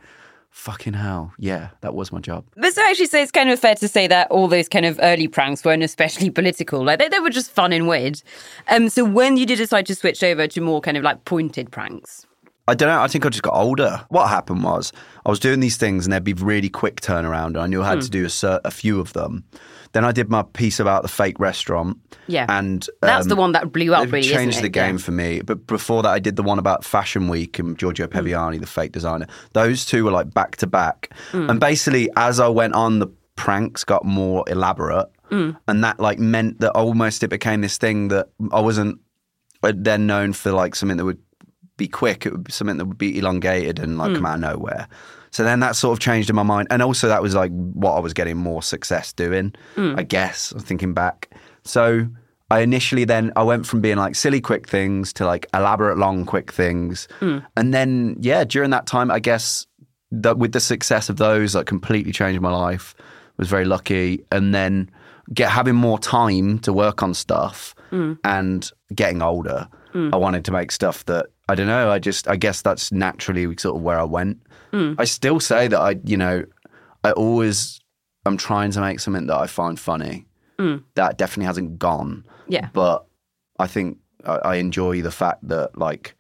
"Fucking 0.51 0.94
hell, 0.94 1.34
yeah, 1.40 1.69
that 1.81 1.94
was 1.95 2.12
my 2.12 2.19
job." 2.19 2.44
But 2.56 2.74
so 2.74 2.81
actually, 2.84 3.07
so 3.07 3.18
it's 3.19 3.31
kind 3.31 3.50
of 3.50 3.60
fair 3.60 3.75
to 3.75 3.88
say 3.88 4.07
that 4.07 4.30
all 4.30 4.48
those 4.48 4.68
kind 4.69 4.86
of 4.86 5.00
early 5.01 5.28
pranks 5.28 5.63
weren't 5.63 5.84
especially 5.84 6.30
political. 6.39 6.84
Like 6.84 7.00
they, 7.00 7.07
they 7.10 7.19
were 7.19 7.30
just 7.30 7.51
fun 7.51 7.74
and 7.74 7.88
weird. 7.88 8.22
Um, 8.69 8.89
so 8.89 9.04
when 9.06 9.38
you 9.38 9.46
did 9.46 9.57
decide 9.57 9.86
to 9.88 9.96
switch 9.96 10.24
over 10.24 10.48
to 10.48 10.62
more 10.62 10.81
kind 10.81 10.98
of 10.98 11.04
like 11.04 11.25
pointed 11.25 11.72
pranks, 11.72 12.25
I 12.68 12.75
don't 12.75 12.88
know. 12.88 13.01
I 13.01 13.07
think 13.07 13.25
I 13.25 13.30
just 13.30 13.44
got 13.44 13.56
older. 13.56 14.06
What 14.10 14.30
happened 14.30 14.63
was 14.63 14.94
I 15.25 15.30
was 15.30 15.39
doing 15.39 15.60
these 15.60 15.75
things, 15.77 16.06
and 16.06 16.13
there'd 16.13 16.24
be 16.24 16.33
really 16.33 16.69
quick 16.69 17.01
turnaround, 17.01 17.48
and 17.48 17.57
I 17.57 17.68
knew 17.68 17.81
I 17.81 17.86
Hmm. 17.86 17.95
had 17.95 18.01
to 18.04 18.10
do 18.10 18.25
a, 18.25 18.30
cer- 18.30 18.62
a 18.63 18.71
few 18.71 19.00
of 19.01 19.12
them. 19.13 19.44
Then 19.92 20.06
I 20.06 20.12
did 20.12 20.30
my 20.30 20.42
piece 20.44 20.80
about 20.80 21.01
the 21.04 21.07
fake 21.10 21.39
restaurant. 21.39 21.98
Yeah. 22.27 22.45
and 22.50 22.88
That's 23.01 23.27
the 23.27 23.33
um, 23.33 23.39
one 23.39 23.51
that 23.51 23.71
blew 23.74 23.94
up, 23.94 24.06
It 24.07 24.12
really, 24.12 24.27
changed 24.27 24.62
the 24.63 24.69
game 24.69 24.95
Yeah. 24.95 25.01
for 25.04 25.12
me. 25.12 25.42
But 25.42 25.68
before 25.68 26.01
that, 26.04 26.10
I 26.10 26.19
did 26.19 26.36
the 26.38 26.42
one 26.44 26.57
about 26.57 26.83
Fashion 26.86 27.27
Week 27.27 27.60
and 27.60 27.77
Georgio 27.77 28.07
Peviani, 28.07 28.60
the 28.60 28.65
fake 28.65 28.92
designer. 28.94 29.27
Those 29.51 29.86
two 29.86 30.06
were 30.06 30.12
like 30.12 30.33
back 30.33 30.56
to 30.57 30.68
back. 30.68 31.10
And 31.33 31.60
basically, 31.60 32.10
as 32.15 32.39
I 32.39 32.48
went 32.48 32.74
on, 32.74 33.00
the 33.00 33.07
pranks 33.36 33.83
got 33.83 34.06
more 34.06 34.44
elaborate, 34.48 35.07
and 35.31 35.83
that 35.83 36.00
like 36.00 36.18
meant 36.19 36.60
that 36.62 36.71
almost 36.71 37.24
it 37.24 37.27
became 37.30 37.62
this 37.62 37.77
thing 37.77 38.07
that 38.10 38.30
I 38.51 38.62
wasn't 38.62 39.00
uh, 39.63 39.74
then 39.75 40.06
known 40.07 40.31
for 40.33 40.51
like 40.54 40.75
something 40.75 40.98
that 40.98 41.06
would 41.06 41.19
be 41.78 41.88
quick. 41.88 42.25
It 42.25 42.31
would 42.31 42.44
be 42.44 42.52
something 42.52 42.78
that 42.78 42.86
would 42.86 42.98
be 42.98 43.18
elongated 43.18 43.80
and 43.80 43.98
like 43.98 44.13
come 44.13 44.20
hmm. 44.20 44.25
out 44.25 44.36
of 44.36 44.42
nowhere. 44.42 44.88
So 45.32 45.44
then 45.44 45.62
that 45.62 45.75
sort 45.75 45.94
of 45.94 46.00
changed 46.00 46.30
in 46.30 46.36
my 46.36 46.44
mind, 46.44 46.68
and 46.70 46.82
also 46.82 47.08
that 47.08 47.24
was 47.24 47.34
like 47.34 47.51
what 47.51 47.94
I 47.94 48.00
was 48.00 48.13
getting 48.13 48.38
more 48.38 48.62
success 48.62 49.13
doing. 49.13 49.53
Hmm. 49.75 49.96
I 49.98 50.03
guess 50.03 50.53
thinking 50.60 50.94
back. 50.94 51.30
So 51.63 52.08
I 52.51 52.60
initially 52.60 53.06
then 53.06 53.32
I 53.36 53.44
went 53.44 53.65
from 53.65 53.82
being 53.82 53.98
like 53.98 54.15
silly 54.15 54.42
quick 54.42 54.68
things 54.68 55.12
to 55.13 55.25
like 55.25 55.48
elaborate 55.53 55.98
long 55.98 56.25
quick 56.25 56.51
things, 56.51 57.08
hmm. 57.20 57.39
and 57.58 57.74
then 57.74 58.15
yeah, 58.20 58.44
during 58.44 58.70
that 58.72 58.86
time 58.86 59.10
I 59.10 59.20
guess 59.20 59.65
that 60.12 60.38
with 60.38 60.51
the 60.51 60.60
success 60.60 61.10
of 61.10 61.18
those, 61.18 61.56
like 61.56 61.65
completely 61.65 62.12
changed 62.12 62.42
my 62.42 62.51
life. 62.51 62.96
Was 63.38 63.48
very 63.48 63.65
lucky, 63.65 64.24
and 64.32 64.53
then 64.53 64.92
get 65.34 65.50
having 65.50 65.74
more 65.74 65.98
time 65.98 66.60
to 66.60 66.72
work 66.72 67.01
on 67.01 67.15
stuff 67.15 67.74
and 68.24 68.72
getting 68.94 69.24
older. 69.24 69.68
I 69.95 70.17
wanted 70.17 70.43
to 70.45 70.51
make 70.51 70.71
stuff 70.71 71.05
that 71.05 71.27
I 71.47 71.55
don't 71.55 71.67
know. 71.67 71.91
I 71.91 72.00
just 72.00 72.27
I 72.27 72.35
guess 72.35 72.62
that's 72.62 72.91
naturally 72.91 73.45
sort 73.57 73.75
of 73.75 73.81
where 73.81 74.00
I 74.00 74.03
went. 74.03 74.41
Hmm. 74.71 74.93
I 74.97 75.05
still 75.05 75.39
say 75.39 75.67
that 75.67 75.79
I 75.79 76.00
you 76.03 76.17
know 76.17 76.45
I 77.03 77.12
always 77.12 77.79
I'm 78.25 78.38
trying 78.38 78.71
to 78.71 78.81
make 78.81 79.00
something 79.00 79.27
that 79.27 79.38
I 79.38 79.47
find 79.47 79.79
funny. 79.79 80.25
Hmm. 80.59 80.77
That 80.95 81.17
definitely 81.17 81.45
hasn't 81.45 81.79
gone. 81.79 82.23
Yeah. 82.47 82.69
but 82.73 83.05
I 83.59 83.67
think 83.67 84.00
I, 84.25 84.35
I 84.35 84.55
enjoy 84.55 85.01
the 85.01 85.12
fact 85.12 85.47
that 85.47 85.77
like 85.77 86.15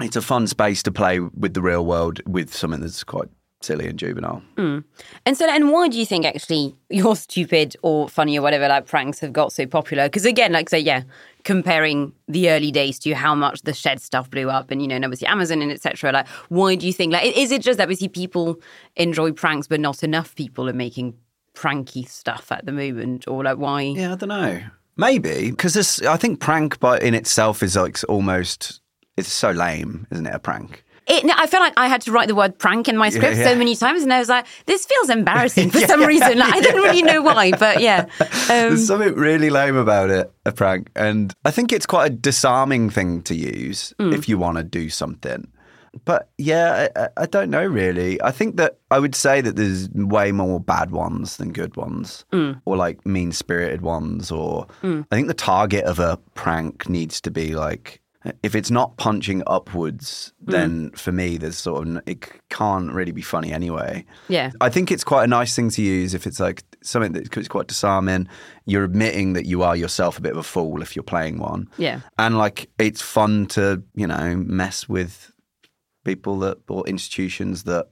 it's 0.00 0.16
a 0.16 0.22
fun 0.22 0.46
space 0.46 0.82
to 0.84 0.92
play 0.92 1.20
with 1.20 1.54
the 1.54 1.62
real 1.62 1.84
world 1.84 2.20
with 2.26 2.52
something 2.52 2.80
that's 2.80 3.04
quite 3.04 3.28
silly 3.64 3.88
and 3.88 3.98
juvenile. 3.98 4.42
Hmm. 4.56 4.80
And 5.26 5.36
so, 5.36 5.48
and 5.48 5.70
why 5.72 5.88
do 5.88 5.98
you 5.98 6.06
think 6.06 6.24
actually 6.24 6.76
your 6.90 7.16
stupid 7.16 7.76
or 7.82 8.08
funny 8.08 8.38
or 8.38 8.42
whatever 8.42 8.68
like 8.68 8.86
pranks 8.86 9.20
have 9.20 9.32
got 9.32 9.52
so 9.52 9.66
popular? 9.66 10.04
Because 10.04 10.24
again, 10.24 10.52
like 10.52 10.68
say, 10.68 10.78
yeah, 10.78 11.02
comparing 11.44 12.12
the 12.28 12.50
early 12.50 12.70
days 12.70 12.98
to 13.00 13.14
how 13.14 13.34
much 13.34 13.62
the 13.62 13.72
shed 13.72 14.00
stuff 14.00 14.30
blew 14.30 14.50
up, 14.50 14.70
and 14.70 14.82
you 14.82 14.88
know, 14.88 14.96
and 14.96 15.04
obviously 15.04 15.26
Amazon 15.26 15.62
and 15.62 15.72
etc. 15.72 16.12
Like, 16.12 16.28
why 16.48 16.74
do 16.74 16.86
you 16.86 16.92
think 16.92 17.12
like 17.12 17.36
is 17.36 17.50
it 17.50 17.62
just 17.62 17.78
that 17.78 17.84
obviously 17.84 18.08
people 18.08 18.60
enjoy 18.96 19.32
pranks, 19.32 19.66
but 19.66 19.80
not 19.80 20.02
enough 20.02 20.34
people 20.34 20.68
are 20.68 20.74
making 20.74 21.14
pranky 21.54 22.04
stuff 22.04 22.52
at 22.52 22.66
the 22.66 22.72
moment, 22.72 23.26
or 23.26 23.42
like 23.42 23.58
why? 23.58 23.82
Yeah, 23.82 24.12
I 24.12 24.16
don't 24.16 24.28
know. 24.28 24.60
Maybe 24.96 25.50
because 25.50 25.74
this. 25.74 26.02
I 26.02 26.16
think 26.16 26.40
prank, 26.40 26.78
by 26.78 26.98
in 26.98 27.14
itself, 27.14 27.62
is 27.62 27.76
like 27.76 27.98
almost. 28.08 28.80
It's 29.16 29.32
so 29.32 29.52
lame, 29.52 30.08
isn't 30.10 30.26
it? 30.26 30.34
A 30.34 30.40
prank. 30.40 30.84
It, 31.06 31.24
I 31.36 31.46
felt 31.46 31.60
like 31.62 31.74
I 31.76 31.88
had 31.88 32.00
to 32.02 32.12
write 32.12 32.28
the 32.28 32.34
word 32.34 32.58
prank 32.58 32.88
in 32.88 32.96
my 32.96 33.10
script 33.10 33.36
yeah. 33.36 33.44
so 33.44 33.54
many 33.56 33.76
times, 33.76 34.02
and 34.02 34.12
I 34.12 34.18
was 34.18 34.28
like, 34.30 34.46
this 34.66 34.86
feels 34.86 35.10
embarrassing 35.10 35.70
for 35.70 35.80
some 35.86 36.02
reason. 36.02 36.38
Like, 36.38 36.54
I 36.54 36.60
didn't 36.60 36.80
really 36.82 37.02
know 37.02 37.20
why, 37.22 37.50
but 37.52 37.80
yeah. 37.80 38.06
Um, 38.20 38.28
There's 38.48 38.86
something 38.86 39.14
really 39.14 39.48
lame 39.50 39.76
about 39.76 40.10
it, 40.10 40.32
a 40.46 40.52
prank. 40.52 40.90
And 40.96 41.32
I 41.44 41.50
think 41.50 41.72
it's 41.72 41.86
quite 41.86 42.06
a 42.10 42.14
disarming 42.14 42.90
thing 42.90 43.22
to 43.22 43.34
use 43.34 43.92
Mm. 43.98 44.14
if 44.14 44.28
you 44.28 44.38
want 44.38 44.56
to 44.58 44.64
do 44.64 44.88
something. 44.90 45.48
but 46.04 46.28
yeah, 46.38 46.88
I, 46.96 47.08
I- 47.18 47.26
don't 47.26 47.50
know 47.50 47.64
really. 47.66 48.20
I 48.22 48.30
think 48.32 48.56
that 48.56 48.78
I 48.90 48.98
would 48.98 49.14
say 49.14 49.40
that 49.40 49.56
there's 49.56 49.88
way 49.90 50.32
more 50.32 50.58
bad 50.58 50.90
ones 50.90 51.36
than 51.36 51.52
good 51.52 51.76
ones, 51.76 52.24
or 52.64 52.76
like 52.76 53.04
mean 53.06 53.30
spirited 53.32 53.80
ones. 53.82 54.30
Or 54.30 54.66
I 54.82 55.04
think 55.10 55.28
the 55.28 55.34
target 55.34 55.84
of 55.84 55.98
a 55.98 56.16
prank 56.34 56.88
needs 56.88 57.20
to 57.22 57.30
be 57.30 57.54
like 57.54 58.00
if 58.42 58.54
it's 58.54 58.70
not 58.70 58.96
punching 58.96 59.42
upwards, 59.46 60.32
hmm. 60.44 60.50
then 60.50 60.90
for 60.90 61.12
me, 61.12 61.36
there's 61.36 61.58
sort 61.58 61.86
of 61.86 62.02
it 62.06 62.26
can't 62.48 62.92
really 62.92 63.12
be 63.12 63.22
funny 63.22 63.52
anyway. 63.52 64.04
Yeah. 64.28 64.50
I 64.60 64.70
think 64.70 64.90
it's 64.90 65.04
quite 65.04 65.24
a 65.24 65.28
nice 65.28 65.54
thing 65.54 65.70
to 65.70 65.82
use 65.82 66.14
if 66.14 66.26
it's 66.26 66.40
like 66.40 66.62
something 66.82 67.12
that's 67.12 67.48
quite 67.48 67.66
disarming. 67.66 68.28
You're 68.64 68.84
admitting 68.84 69.34
that 69.34 69.46
you 69.46 69.62
are 69.62 69.76
yourself 69.76 70.18
a 70.18 70.22
bit 70.22 70.32
of 70.32 70.38
a 70.38 70.42
fool 70.42 70.82
if 70.82 70.96
you're 70.96 71.02
playing 71.02 71.38
one. 71.38 71.68
Yeah. 71.76 72.00
And 72.18 72.38
like 72.38 72.70
it's 72.78 73.02
fun 73.02 73.46
to, 73.48 73.82
you 73.94 74.06
know, 74.06 74.36
mess 74.36 74.88
with 74.88 75.32
people 76.04 76.38
that 76.40 76.58
or 76.68 76.86
institutions 76.86 77.64
that 77.64 77.88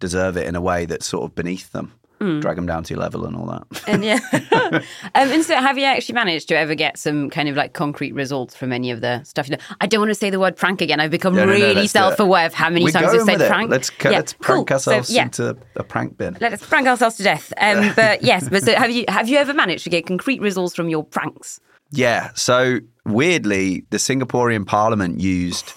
deserve 0.00 0.36
it 0.36 0.46
in 0.46 0.56
a 0.56 0.60
way 0.60 0.86
that's 0.86 1.06
sort 1.06 1.24
of 1.24 1.34
beneath 1.34 1.72
them. 1.72 1.92
Drag 2.18 2.56
them 2.56 2.66
down 2.66 2.82
to 2.84 2.94
your 2.94 3.00
level 3.00 3.26
and 3.26 3.36
all 3.36 3.46
that. 3.46 3.82
And 3.86 4.02
yeah. 4.02 4.18
um, 4.52 4.80
and 5.14 5.44
so, 5.44 5.54
have 5.56 5.76
you 5.76 5.84
actually 5.84 6.14
managed 6.14 6.48
to 6.48 6.56
ever 6.56 6.74
get 6.74 6.98
some 6.98 7.28
kind 7.28 7.48
of 7.48 7.56
like 7.56 7.74
concrete 7.74 8.12
results 8.12 8.56
from 8.56 8.72
any 8.72 8.90
of 8.90 9.00
the 9.02 9.22
stuff? 9.24 9.48
You 9.48 9.56
know, 9.56 9.62
I 9.80 9.86
don't 9.86 10.00
want 10.00 10.10
to 10.10 10.14
say 10.14 10.30
the 10.30 10.40
word 10.40 10.56
prank 10.56 10.80
again. 10.80 10.98
I've 10.98 11.10
become 11.10 11.34
No, 11.34 11.44
no, 11.44 11.52
no, 11.52 11.52
really 11.52 11.74
let's 11.74 11.86
it. 11.86 11.90
self-aware 11.90 12.46
of 12.46 12.54
how 12.54 12.70
many 12.70 12.84
We're 12.84 12.92
times 12.92 13.12
I've 13.12 13.22
said 13.22 13.40
it. 13.42 13.48
prank. 13.48 13.70
Let's 13.70 13.90
Yeah, 14.02 14.10
let's 14.10 14.32
prank 14.32 14.68
cool. 14.68 14.78
So, 14.78 14.92
ourselves 14.92 15.10
yeah. 15.10 15.24
into 15.24 15.56
a 15.76 15.84
prank 15.84 16.16
bin. 16.16 16.36
Let 16.40 16.52
us 16.52 16.64
prank 16.64 16.86
ourselves 16.86 17.16
to 17.16 17.22
death. 17.22 17.52
Um, 17.58 17.92
but 17.96 18.22
yes, 18.22 18.48
but 18.48 18.62
so 18.62 18.74
have 18.74 18.90
you 18.90 19.04
have 19.08 19.28
you 19.28 19.36
ever 19.36 19.52
managed 19.52 19.84
to 19.84 19.90
get 19.90 20.06
concrete 20.06 20.40
results 20.40 20.74
from 20.74 20.88
your 20.88 21.04
pranks? 21.04 21.60
Yeah. 21.90 22.30
So 22.34 22.80
weirdly, 23.04 23.84
the 23.90 23.98
Singaporean 23.98 24.66
Parliament 24.66 25.20
used 25.20 25.72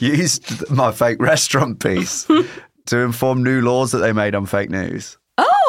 used 0.00 0.70
my 0.70 0.92
fake 0.92 1.20
restaurant 1.20 1.80
piece 1.80 2.26
to 2.88 2.98
inform 2.98 3.42
new 3.42 3.60
laws 3.60 3.92
that 3.92 3.98
they 3.98 4.12
made 4.12 4.34
on 4.34 4.46
fake 4.46 4.70
news. 4.70 5.18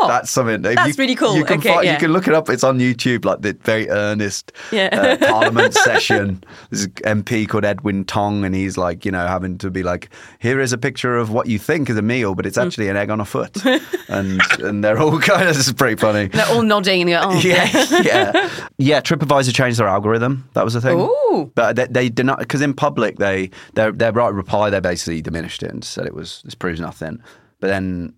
Oh, 0.01 0.07
That's 0.07 0.31
something. 0.31 0.63
if 0.65 0.75
That's 0.75 0.97
really 0.97 1.15
cool. 1.15 1.35
You 1.35 1.43
can, 1.43 1.59
Okay, 1.59 1.69
find, 1.73 1.85
yeah. 1.85 1.93
you 1.93 1.99
can 1.99 2.13
look 2.13 2.27
it 2.27 2.33
up. 2.33 2.49
It's 2.49 2.63
on 2.63 2.79
YouTube, 2.79 3.25
like 3.25 3.41
the 3.41 3.53
very 3.63 3.89
earnest 3.89 4.51
Yeah. 4.71 4.89
uh, 4.91 5.17
Parliament 5.31 5.73
session. 5.73 6.43
There's 6.69 6.85
an 6.85 6.91
MP 7.21 7.47
called 7.47 7.65
Edwin 7.65 8.05
Tong, 8.05 8.45
and 8.45 8.55
he's 8.55 8.77
like, 8.77 9.03
you 9.05 9.11
know, 9.11 9.27
having 9.27 9.57
to 9.59 9.69
be 9.69 9.83
like, 9.83 10.09
here 10.39 10.59
is 10.59 10.71
a 10.73 10.77
picture 10.77 11.17
of 11.17 11.31
what 11.31 11.47
you 11.47 11.59
think 11.59 11.89
is 11.89 11.97
a 11.97 12.01
meal, 12.01 12.35
but 12.35 12.45
it's 12.45 12.57
Mm. 12.57 12.65
actually 12.67 12.87
an 12.89 12.97
egg 12.97 13.09
on 13.09 13.19
a 13.19 13.25
foot, 13.25 13.55
and 14.09 14.41
and 14.59 14.83
they're 14.83 14.99
all 14.99 15.19
kind 15.19 15.47
of. 15.49 15.55
This 15.55 15.67
is 15.67 15.73
pretty 15.73 15.95
funny. 15.95 16.27
they're 16.27 16.47
all 16.47 16.61
nodding 16.63 17.01
and 17.01 17.09
they 17.09 17.13
go, 17.13 17.21
oh, 17.23 17.39
Yeah, 17.39 17.69
yeah, 18.01 18.49
yeah. 18.77 19.01
TripAdvisor 19.01 19.53
changed 19.53 19.79
their 19.79 19.87
algorithm. 19.87 20.47
That 20.53 20.63
was 20.65 20.73
the 20.75 20.81
thing. 20.81 20.99
Ooh. 20.99 21.51
But 21.55 21.75
they, 21.75 21.87
they 21.87 22.09
did 22.09 22.25
not 22.25 22.39
because 22.39 22.61
in 22.61 22.73
public 22.73 23.17
they 23.17 23.49
their 23.73 23.91
their 23.91 24.11
right 24.11 24.33
reply 24.33 24.69
they 24.69 24.79
basically 24.79 25.21
diminished 25.21 25.63
it 25.63 25.71
and 25.71 25.83
said 25.83 26.05
it 26.05 26.13
was 26.13 26.41
this 26.45 26.55
proves 26.55 26.79
nothing. 26.79 27.21
But 27.59 27.67
then 27.67 28.13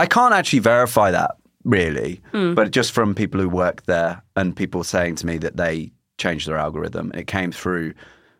I 0.00 0.06
can't 0.06 0.32
actually 0.32 0.60
verify 0.60 1.10
that 1.10 1.36
really, 1.64 2.22
hmm. 2.32 2.54
but 2.54 2.70
just 2.70 2.92
from 2.92 3.14
people 3.14 3.38
who 3.38 3.50
work 3.50 3.84
there 3.84 4.22
and 4.34 4.56
people 4.56 4.82
saying 4.82 5.16
to 5.16 5.26
me 5.26 5.36
that 5.38 5.58
they 5.58 5.92
changed 6.16 6.48
their 6.48 6.56
algorithm. 6.56 7.12
It 7.14 7.26
came 7.26 7.52
through 7.52 7.92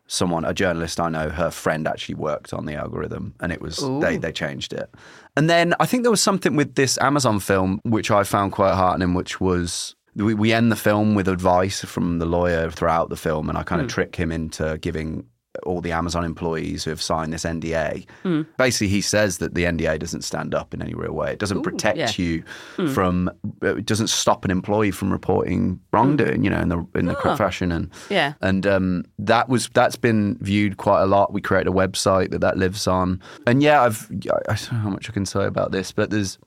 someone, 0.06 0.46
a 0.46 0.54
journalist 0.54 0.98
I 0.98 1.10
know, 1.10 1.28
her 1.28 1.50
friend 1.50 1.86
actually 1.86 2.14
worked 2.14 2.54
on 2.54 2.64
the 2.64 2.74
algorithm 2.74 3.34
and 3.40 3.52
it 3.52 3.60
was 3.60 3.76
they 4.00 4.16
they 4.16 4.32
changed 4.32 4.72
it. 4.72 4.88
And 5.36 5.50
then 5.50 5.74
I 5.78 5.86
think 5.86 6.02
there 6.02 6.10
was 6.10 6.22
something 6.22 6.56
with 6.56 6.76
this 6.76 6.96
Amazon 6.98 7.40
film 7.40 7.80
which 7.84 8.10
I 8.10 8.24
found 8.24 8.52
quite 8.52 8.74
heartening, 8.74 9.12
which 9.12 9.38
was 9.38 9.94
we, 10.16 10.32
we 10.32 10.54
end 10.54 10.72
the 10.72 10.76
film 10.76 11.14
with 11.14 11.28
advice 11.28 11.84
from 11.84 12.20
the 12.20 12.26
lawyer 12.26 12.70
throughout 12.70 13.10
the 13.10 13.16
film, 13.16 13.48
and 13.50 13.58
I 13.58 13.64
kind 13.64 13.82
of 13.82 13.86
hmm. 13.86 13.94
trick 13.94 14.16
him 14.16 14.32
into 14.32 14.78
giving 14.78 15.26
all 15.64 15.80
the 15.80 15.92
Amazon 15.92 16.24
employees 16.24 16.84
who 16.84 16.90
have 16.90 17.02
signed 17.02 17.32
this 17.32 17.44
NDA. 17.44 18.06
Hmm. 18.22 18.42
Basically, 18.56 18.88
he 18.88 19.00
says 19.00 19.38
that 19.38 19.54
the 19.54 19.64
NDA 19.64 19.98
doesn't 19.98 20.22
stand 20.22 20.54
up 20.54 20.72
in 20.72 20.80
any 20.80 20.94
real 20.94 21.12
way. 21.12 21.32
It 21.32 21.38
doesn't 21.38 21.62
protect 21.62 21.98
yeah. 21.98 22.10
you 22.16 22.44
hmm. 22.76 22.88
from. 22.88 23.30
Uh, 23.62 23.76
it 23.76 23.86
doesn't 23.86 24.08
stop 24.08 24.44
an 24.44 24.50
employee 24.50 24.90
from 24.90 25.10
reporting 25.10 25.80
wrongdoing. 25.92 26.36
Hmm. 26.36 26.44
You 26.44 26.50
know, 26.50 26.60
in 26.60 26.68
the 26.68 26.86
in 26.94 27.06
the 27.06 27.16
ah. 27.16 27.20
profession, 27.20 27.72
and 27.72 27.90
Yeah. 28.08 28.34
and 28.40 28.66
um, 28.66 29.04
that 29.18 29.48
was 29.48 29.68
that's 29.74 29.96
been 29.96 30.38
viewed 30.40 30.76
quite 30.76 31.02
a 31.02 31.06
lot. 31.06 31.32
We 31.32 31.40
create 31.40 31.66
a 31.66 31.72
website 31.72 32.30
that 32.30 32.40
that 32.40 32.56
lives 32.56 32.86
on, 32.86 33.20
and 33.46 33.62
yeah, 33.62 33.82
I've 33.82 34.08
I 34.10 34.54
don't 34.54 34.72
know 34.72 34.78
how 34.78 34.90
much 34.90 35.10
I 35.10 35.12
can 35.12 35.26
say 35.26 35.44
about 35.44 35.72
this, 35.72 35.92
but 35.92 36.10
there's 36.10 36.38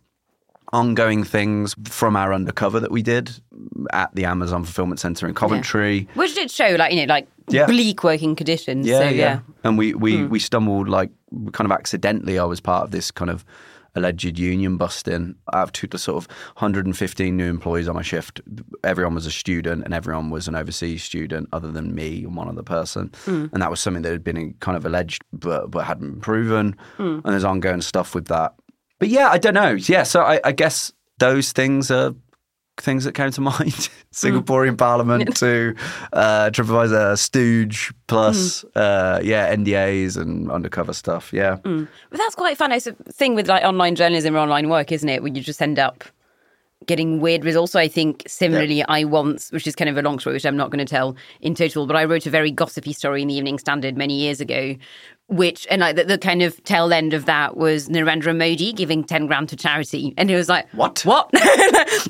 ongoing 0.73 1.23
things 1.23 1.75
from 1.85 2.15
our 2.15 2.33
undercover 2.33 2.79
that 2.79 2.91
we 2.91 3.03
did 3.03 3.31
at 3.93 4.13
the 4.15 4.25
Amazon 4.25 4.63
fulfillment 4.63 4.99
center 4.99 5.27
in 5.27 5.33
Coventry. 5.35 6.07
Which 6.15 6.33
did 6.33 6.49
show, 6.49 6.75
like, 6.77 6.91
you 6.91 7.05
know, 7.05 7.13
like 7.13 7.27
Yeah. 7.49 7.65
bleak 7.65 8.03
working 8.03 8.35
conditions. 8.35 8.87
Yeah, 8.87 8.99
so, 8.99 9.03
yeah. 9.05 9.11
yeah. 9.11 9.39
And 9.63 9.77
we 9.77 9.93
we 9.93 10.17
hmm. 10.17 10.29
we 10.29 10.39
stumbled 10.39 10.89
like 10.89 11.11
kind 11.51 11.65
of 11.65 11.71
accidentally. 11.71 12.39
I 12.39 12.45
was 12.45 12.59
part 12.59 12.85
of 12.85 12.91
this 12.91 13.11
kind 13.11 13.29
of 13.29 13.45
alleged 13.95 14.39
union 14.39 14.77
busting. 14.77 15.35
I 15.51 15.59
have 15.59 15.71
two 15.71 15.87
to 15.87 15.97
sort 15.97 16.17
of 16.17 16.27
115 16.57 17.37
new 17.37 17.45
employees 17.49 17.87
on 17.87 17.95
my 17.95 18.01
shift. 18.01 18.41
Everyone 18.83 19.15
was 19.15 19.25
a 19.25 19.31
student, 19.31 19.83
and 19.85 19.93
everyone 19.93 20.29
was 20.29 20.47
an 20.47 20.55
overseas 20.55 21.03
student, 21.03 21.49
other 21.53 21.71
than 21.71 21.93
me 21.93 22.23
and 22.23 22.35
one 22.35 22.49
other 22.49 22.63
person. 22.63 23.11
Hmm. 23.25 23.47
And 23.53 23.61
that 23.61 23.69
was 23.69 23.79
something 23.79 24.03
that 24.03 24.11
had 24.11 24.23
been 24.23 24.53
kind 24.59 24.77
of 24.77 24.85
alleged, 24.85 25.23
but 25.31 25.71
but 25.71 25.85
hadn't 25.85 26.11
been 26.11 26.21
proven. 26.21 26.75
Hmm. 26.97 27.19
And 27.23 27.25
there's 27.25 27.43
ongoing 27.43 27.81
stuff 27.81 28.15
with 28.15 28.27
that. 28.27 28.53
But 28.99 29.09
yeah, 29.09 29.29
I 29.29 29.37
don't 29.37 29.53
know. 29.53 29.71
Yeah, 29.71 30.03
so 30.03 30.21
I, 30.21 30.39
I 30.43 30.51
guess 30.51 30.91
those 31.19 31.51
things 31.51 31.91
are 31.91 32.15
things 32.77 33.03
that 33.03 33.13
came 33.13 33.31
to 33.31 33.41
mind. 33.53 33.89
Singaporean 34.11 34.77
Parliament 34.77 35.35
to 35.37 35.75
uh, 36.13 36.49
TripAdvisor, 36.51 37.17
Stooge, 37.17 37.93
plus 38.07 38.63
uh, 38.75 39.19
yeah, 39.23 39.53
NDAs 39.55 40.17
and 40.17 40.51
undercover 40.51 40.93
stuff. 40.93 41.31
Yeah, 41.33 41.57
But 41.63 41.87
that's 42.11 42.35
quite 42.35 42.57
fun. 42.57 42.71
It's 42.71 42.87
a 42.87 42.93
thing 42.93 43.35
with 43.35 43.47
like 43.47 43.63
online 43.63 43.95
journalism 43.95 44.35
or 44.35 44.39
online 44.39 44.69
work, 44.69 44.91
isn't 44.91 45.09
it? 45.09 45.23
Where 45.23 45.31
you 45.31 45.41
just 45.41 45.61
end 45.61 45.79
up 45.79 46.03
getting 46.85 47.19
weird 47.21 47.45
results. 47.45 47.71
So 47.71 47.79
I 47.79 47.87
think 47.87 48.23
similarly, 48.27 48.83
I 48.83 49.03
once, 49.05 49.51
which 49.51 49.65
is 49.67 49.75
kind 49.75 49.89
of 49.89 49.97
a 49.97 50.01
long 50.01 50.19
story, 50.19 50.35
which 50.35 50.45
I'm 50.45 50.57
not 50.57 50.69
going 50.69 50.85
to 50.85 50.89
tell 50.89 51.15
in 51.41 51.55
total, 51.55 51.87
but 51.87 51.95
I 51.95 52.03
wrote 52.03 52.25
a 52.25 52.29
very 52.29 52.51
gossipy 52.51 52.93
story 52.93 53.21
in 53.21 53.29
the 53.29 53.35
Evening 53.35 53.57
Standard 53.57 53.97
many 53.97 54.15
years 54.15 54.41
ago. 54.41 54.75
Which 55.29 55.65
and 55.69 55.79
like 55.79 55.95
the, 55.95 56.03
the 56.03 56.17
kind 56.17 56.41
of 56.41 56.61
tail 56.63 56.91
end 56.93 57.13
of 57.13 57.25
that 57.25 57.55
was 57.57 57.89
Narendra 57.89 58.37
Modi 58.37 58.73
giving 58.73 59.03
ten 59.03 59.25
grand 59.25 59.49
to 59.49 59.55
charity, 59.55 60.13
and 60.17 60.29
it 60.29 60.35
was 60.35 60.49
like 60.49 60.69
What? 60.73 61.03
What? 61.05 61.29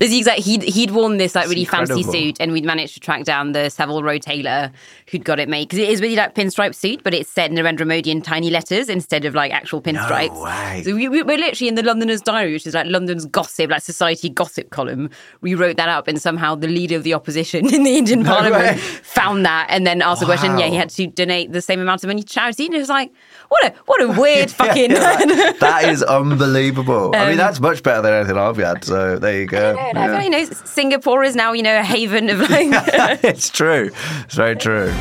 Is 0.01 0.25
like 0.25 0.39
he'd 0.39 0.63
he'd 0.63 0.91
worn 0.91 1.17
this 1.17 1.35
like 1.35 1.47
really 1.47 1.65
fancy 1.65 2.03
suit, 2.03 2.37
and 2.39 2.51
we'd 2.51 2.65
managed 2.65 2.95
to 2.95 2.99
track 2.99 3.23
down 3.23 3.51
the 3.51 3.69
Savile 3.69 4.03
Row 4.03 4.17
tailor 4.17 4.71
who'd 5.09 5.23
got 5.23 5.39
it 5.39 5.47
made 5.47 5.69
because 5.69 5.79
it 5.79 5.89
is 5.89 6.01
really 6.01 6.15
like 6.15 6.35
pinstripe 6.35 6.73
suit, 6.75 7.03
but 7.03 7.13
it 7.13 7.27
said 7.27 7.51
Narendra 7.51 7.87
Modi 7.87 8.11
in 8.11 8.21
tiny 8.21 8.49
letters 8.49 8.89
instead 8.89 9.25
of 9.25 9.35
like 9.35 9.51
actual 9.51 9.81
pinstripes. 9.81 10.33
No 10.33 10.43
way. 10.43 10.81
So 10.83 10.95
we, 10.95 11.07
we, 11.07 11.23
we're 11.23 11.37
literally 11.37 11.67
in 11.67 11.75
the 11.75 11.83
Londoners' 11.83 12.21
Diary, 12.21 12.53
which 12.53 12.65
is 12.65 12.73
like 12.73 12.87
London's 12.87 13.25
gossip, 13.25 13.69
like 13.69 13.81
society 13.81 14.29
gossip 14.29 14.69
column. 14.71 15.09
We 15.41 15.55
wrote 15.55 15.77
that 15.77 15.89
up, 15.89 16.07
and 16.07 16.21
somehow 16.21 16.55
the 16.55 16.67
leader 16.67 16.95
of 16.95 17.03
the 17.03 17.13
opposition 17.13 17.65
in 17.73 17.83
the 17.83 17.97
Indian 17.97 18.19
way. 18.19 18.25
Parliament 18.25 18.79
found 18.79 19.45
that, 19.45 19.67
and 19.69 19.85
then 19.85 20.01
asked 20.01 20.21
the 20.21 20.25
question. 20.25 20.57
Yeah, 20.57 20.67
he 20.67 20.75
had 20.75 20.89
to 20.91 21.07
donate 21.07 21.51
the 21.51 21.61
same 21.61 21.79
amount 21.79 22.03
of 22.03 22.07
money 22.07 22.23
to 22.23 22.27
charity, 22.27 22.65
and 22.65 22.75
it 22.75 22.79
was 22.79 22.89
like, 22.89 23.02
what 23.49 23.65
a 23.65 23.73
what 23.85 24.01
a 24.01 24.19
weird 24.19 24.49
fucking. 24.59 24.91
Yeah, 24.91 24.99
that- 24.99 25.57
that 25.59 25.83
is 25.89 26.01
unbelievable. 26.03 27.11
I 27.15 27.23
mean, 27.25 27.31
um, 27.31 27.37
that's 27.37 27.59
much 27.59 27.83
better 27.83 28.01
than 28.01 28.13
anything 28.13 28.37
I've 28.37 28.57
had. 28.57 28.83
So 28.83 29.17
there 29.19 29.39
you 29.41 29.45
go. 29.47 29.75
I 29.77 29.91
Yeah. 29.93 30.07
don't 30.07 30.31
know. 30.31 30.45
Singapore 30.65 31.23
is 31.23 31.35
now, 31.35 31.53
you 31.53 31.63
know, 31.63 31.79
a 31.79 31.83
haven 31.83 32.29
of 32.29 32.39
like. 32.39 32.67
it's 33.23 33.49
true. 33.49 33.91
It's 34.25 34.35
very 34.35 34.55
true. 34.55 34.93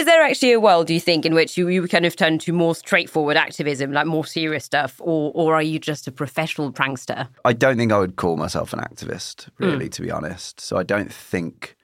Is 0.00 0.06
there 0.06 0.22
actually 0.22 0.52
a 0.52 0.60
world, 0.60 0.86
do 0.86 0.94
you 0.94 1.00
think, 1.00 1.26
in 1.26 1.34
which 1.34 1.56
you, 1.56 1.68
you 1.68 1.86
kind 1.86 2.06
of 2.06 2.16
turn 2.16 2.38
to 2.40 2.52
more 2.52 2.74
straightforward 2.74 3.36
activism, 3.36 3.92
like 3.92 4.06
more 4.06 4.24
serious 4.24 4.64
stuff, 4.64 5.00
or 5.00 5.30
or 5.34 5.54
are 5.54 5.62
you 5.62 5.78
just 5.78 6.08
a 6.08 6.12
professional 6.12 6.72
prankster? 6.72 7.28
I 7.44 7.52
don't 7.52 7.76
think 7.76 7.92
I 7.92 7.98
would 7.98 8.16
call 8.16 8.36
myself 8.36 8.72
an 8.72 8.80
activist, 8.80 9.48
really, 9.58 9.86
hmm. 9.86 9.90
to 9.90 10.02
be 10.02 10.10
honest. 10.10 10.60
So 10.60 10.76
I 10.76 10.82
don't 10.82 11.12
think 11.12 11.76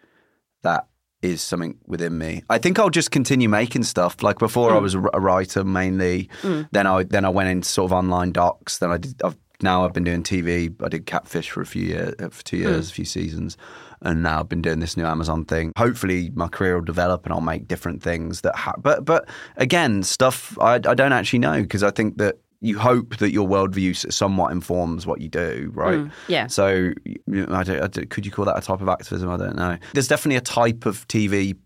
that 0.63 0.89
is 1.23 1.43
something 1.43 1.79
within 1.87 2.17
me. 2.19 2.43
I 2.49 2.59
think 2.59 2.79
I'll 2.79 2.91
just 2.91 3.11
continue 3.11 3.49
making 3.49 3.85
stuff. 3.85 4.23
Like 4.23 4.39
before, 4.39 4.73
I 4.73 4.77
hmm. 4.77 4.83
was 4.83 4.95
a, 4.95 5.03
a 5.13 5.21
writer 5.21 5.65
mainly. 5.65 6.31
Hmm. 6.41 6.63
Then 6.73 6.87
I 6.87 7.03
then 7.05 7.25
I 7.25 7.29
went 7.29 7.51
into 7.51 7.69
sort 7.69 7.91
of 7.91 7.93
online 7.93 8.33
docs. 8.33 8.79
Then 8.79 8.91
I 8.91 8.97
did. 8.97 9.23
I've, 9.23 9.37
now 9.63 9.85
I've 9.85 9.93
been 9.93 10.05
doing 10.05 10.23
TV. 10.23 10.75
I 10.83 10.89
did 10.89 11.07
Catfish 11.07 11.51
for 11.51 11.61
a 11.61 11.67
few 11.67 11.83
years, 11.83 12.15
uh, 12.19 12.29
for 12.29 12.45
two 12.45 12.59
hmm. 12.59 12.69
years, 12.69 12.91
a 12.91 12.93
few 12.93 13.05
seasons, 13.05 13.57
and 14.03 14.23
now 14.23 14.41
I've 14.41 14.49
been 14.49 14.63
doing 14.63 14.81
this 14.81 14.97
new 14.97 15.07
Amazon 15.07 15.45
thing. 15.45 15.73
Hopefully, 15.77 16.31
my 16.35 16.49
career 16.49 16.77
will 16.77 16.85
develop, 16.85 17.25
and 17.25 17.33
I'll 17.33 17.41
make 17.41 17.69
different 17.69 18.03
things 18.03 18.43
that. 18.43 18.57
Ha- 18.57 18.75
but 18.79 19.05
but 19.05 19.29
again, 19.57 20.03
stuff 20.03 20.59
I, 20.61 20.75
I 20.75 20.95
don't 20.95 21.13
actually 21.13 21.41
know 21.41 21.63
because 21.63 21.83
I 21.83 21.91
think 21.91 22.19
that 22.19 22.39
you 22.61 22.79
hope 22.79 23.19
that 23.19 23.33
your 23.33 23.47
worldview 23.47 24.13
somewhat 24.13 24.53
informs 24.53 25.07
what 25.07 25.21
you 25.21 25.29
do, 25.29 25.71
right? 25.75 26.01
Hmm, 26.01 26.09
yeah. 26.29 26.47
So 26.47 26.93
I 27.07 27.63
don't, 27.63 27.71
I 27.83 27.87
don't- 27.87 28.11
could 28.11 28.25
you 28.25 28.33
call 28.33 28.45
that 28.47 28.57
a 28.57 28.61
type 28.61 28.81
of 28.81 28.89
activism? 28.89 29.29
I 29.31 29.37
don't 29.37 29.57
know. 29.57 29.77
There's 29.93 30.09
definitely 30.09 30.37
a 30.37 30.43
type 30.43 30.87
of 30.87 31.07
TV 31.09 31.57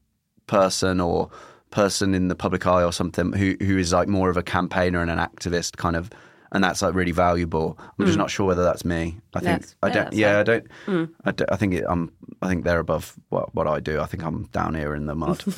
person 0.47 1.01
or 1.01 1.31
person 1.71 2.15
in 2.15 2.27
the 2.29 2.35
public 2.35 2.67
eye 2.67 2.83
or 2.83 2.93
something 2.93 3.33
who 3.33 3.57
who 3.61 3.79
is 3.79 3.93
like 3.93 4.09
more 4.09 4.29
of 4.31 4.37
a 4.37 4.43
campaigner 4.43 5.01
and 5.01 5.11
an 5.11 5.19
activist 5.19 5.77
kind 5.77 5.97
of 5.97 6.11
and 6.53 6.63
that's 6.65 6.83
like 6.83 6.95
really 6.95 7.13
valuable. 7.13 7.79
I'm 7.99 8.07
just 8.07 8.17
mm. 8.17 8.23
not 8.23 8.31
sure 8.31 8.47
whether 8.47 8.63
that's 8.65 8.85
me. 8.85 9.19
I 9.35 9.41
think 9.41 9.61
That's- 9.61 9.77
I 9.83 9.89
don't. 9.91 10.05
that's 10.07 10.17
Yeah. 10.17 10.41
I 10.41 10.43
don't. 10.43 10.67
Mm. 10.87 11.11
I, 11.25 11.31
don't- 11.31 11.53
I 11.53 11.57
think 11.57 11.75
it, 11.75 11.85
I'm. 11.89 12.13
I 12.43 12.49
think 12.49 12.65
they're 12.65 12.81
above 12.81 13.15
what 13.29 13.55
what 13.55 13.67
I 13.67 13.81
do. 13.81 14.01
I 14.01 14.07
think 14.07 14.25
I'm 14.25 14.45
down 14.47 14.75
here 14.75 14.95
in 14.95 15.07
the 15.07 15.15
mud. 15.15 15.43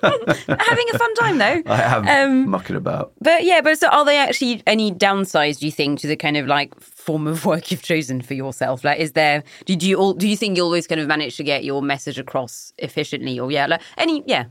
Having 0.00 0.86
a 0.92 0.98
fun 0.98 1.14
time 1.14 1.38
though. 1.38 1.62
I 1.66 1.82
am 1.82 2.08
Um, 2.08 2.50
mucking 2.50 2.76
about. 2.76 3.12
But 3.20 3.44
yeah, 3.44 3.60
but 3.60 3.78
so 3.78 3.88
are 3.88 4.04
they 4.04 4.18
actually 4.18 4.62
any 4.66 4.90
downsides? 4.92 5.58
Do 5.60 5.66
you 5.66 5.72
think 5.72 6.00
to 6.00 6.06
the 6.06 6.16
kind 6.16 6.36
of 6.36 6.46
like 6.46 6.78
form 6.80 7.26
of 7.26 7.44
work 7.50 7.70
you've 7.70 7.82
chosen 7.82 8.20
for 8.22 8.34
yourself? 8.34 8.84
Like, 8.84 8.98
is 8.98 9.12
there? 9.12 9.42
Did 9.64 9.82
you 9.82 9.96
all? 9.96 10.14
Do 10.14 10.26
you 10.28 10.36
think 10.36 10.56
you 10.56 10.62
always 10.64 10.86
kind 10.86 11.00
of 11.00 11.06
manage 11.06 11.36
to 11.36 11.44
get 11.44 11.64
your 11.64 11.82
message 11.82 12.18
across 12.18 12.72
efficiently? 12.78 13.38
Or 13.38 13.50
yeah, 13.50 13.66
like 13.66 13.80
any 13.98 14.22
yeah. 14.26 14.46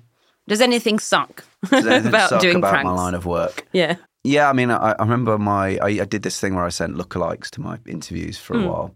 Does 0.45 0.59
anything 0.59 1.00
suck 1.00 1.45
Does 1.69 1.88
anything 1.88 2.07
about 2.09 2.29
suck 2.29 2.41
doing 2.41 2.57
about 2.57 2.71
pranks? 2.71 2.85
my 2.85 2.91
line 2.91 3.13
of 3.13 3.25
work? 3.25 3.65
yeah. 3.71 3.95
Yeah, 4.23 4.49
I 4.49 4.53
mean, 4.53 4.71
I, 4.71 4.93
I 4.97 5.01
remember 5.03 5.37
my 5.37 5.77
I, 5.81 5.87
I 6.01 6.05
did 6.05 6.23
this 6.23 6.39
thing 6.39 6.55
where 6.55 6.65
I 6.65 6.69
sent 6.69 6.95
lookalikes 6.95 7.49
to 7.51 7.61
my 7.61 7.77
interviews 7.85 8.37
for 8.37 8.57
a 8.57 8.61
Hmm. 8.61 8.67
while, 8.67 8.95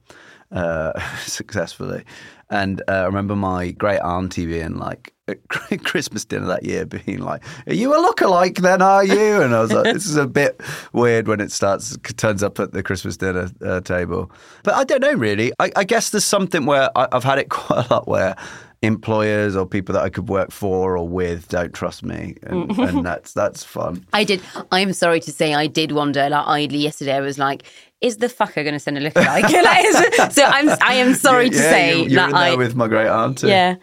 uh, 0.52 1.00
successfully, 1.26 2.06
and 2.50 2.82
uh, 2.88 2.92
I 2.94 3.06
remember 3.06 3.36
my 3.36 3.72
great 3.72 4.00
auntie 4.00 4.46
being 4.46 4.78
like 4.78 5.14
at 5.28 5.46
Christmas 5.84 6.24
dinner 6.24 6.46
that 6.48 6.64
year, 6.64 6.86
being 6.86 7.20
like, 7.20 7.44
"Are 7.68 7.74
you 7.74 7.94
a 7.94 7.98
lookalike? 7.98 8.60
Then 8.60 8.82
are 8.82 9.04
you?" 9.04 9.42
And 9.42 9.54
I 9.54 9.60
was 9.60 9.74
like, 9.74 9.94
"This 9.94 10.06
is 10.06 10.16
a 10.16 10.28
bit 10.28 10.62
weird 10.94 11.28
when 11.28 11.42
it 11.42 11.52
starts 11.52 11.98
turns 12.16 12.42
up 12.42 12.58
at 12.62 12.72
the 12.72 12.82
Christmas 12.82 13.18
dinner 13.18 13.50
uh, 13.62 13.82
table." 13.82 14.32
But 14.64 14.76
I 14.76 14.86
don't 14.86 15.02
know 15.02 15.14
really. 15.14 15.52
I, 15.60 15.72
I 15.76 15.84
guess 15.84 16.12
there's 16.12 16.24
something 16.24 16.66
where 16.66 16.90
I, 16.98 17.10
I've 17.12 17.26
had 17.26 17.38
it 17.40 17.50
quite 17.58 17.86
a 17.90 17.94
lot 17.94 18.08
where 18.08 18.38
employers 18.82 19.56
or 19.56 19.66
people 19.66 19.94
that 19.94 20.04
I 20.04 20.10
could 20.10 20.30
work 20.30 20.52
for 20.52 20.98
or 20.98 21.08
with 21.08 21.48
don't 21.48 21.74
trust 21.74 22.04
me, 22.04 22.36
and, 22.44 22.70
mm. 22.70 22.90
and 22.90 23.06
that's 23.06 23.34
that's 23.34 23.64
fun. 23.64 24.06
I 24.14 24.24
did. 24.24 24.42
I'm 24.72 24.94
sorry 24.94 25.20
to 25.22 25.32
say, 25.32 25.54
I 25.54 25.68
did 25.68 25.92
wonder. 25.92 26.30
Like 26.30 26.48
idly 26.48 26.80
yesterday, 26.80 27.16
I 27.16 27.22
was 27.22 27.40
like, 27.40 27.64
"Is 28.02 28.18
the 28.18 28.28
fucker 28.28 28.64
going 28.64 28.74
to 28.74 28.80
send 28.80 28.98
a 28.98 29.10
lookalike?" 29.10 29.52
Like, 29.64 30.32
so 30.32 30.44
I'm. 30.44 30.70
I 30.82 30.96
am 30.96 31.16
sorry 31.16 31.50
to 31.50 31.56
Yeah, 31.56 31.70
say 31.70 31.98
you're, 32.00 32.08
you're 32.10 32.16
that 32.16 32.34
I. 32.34 32.56
with 32.56 32.76
my 32.76 32.88
great 32.88 33.08
aunt. 33.08 33.44
yeah. 33.44 33.76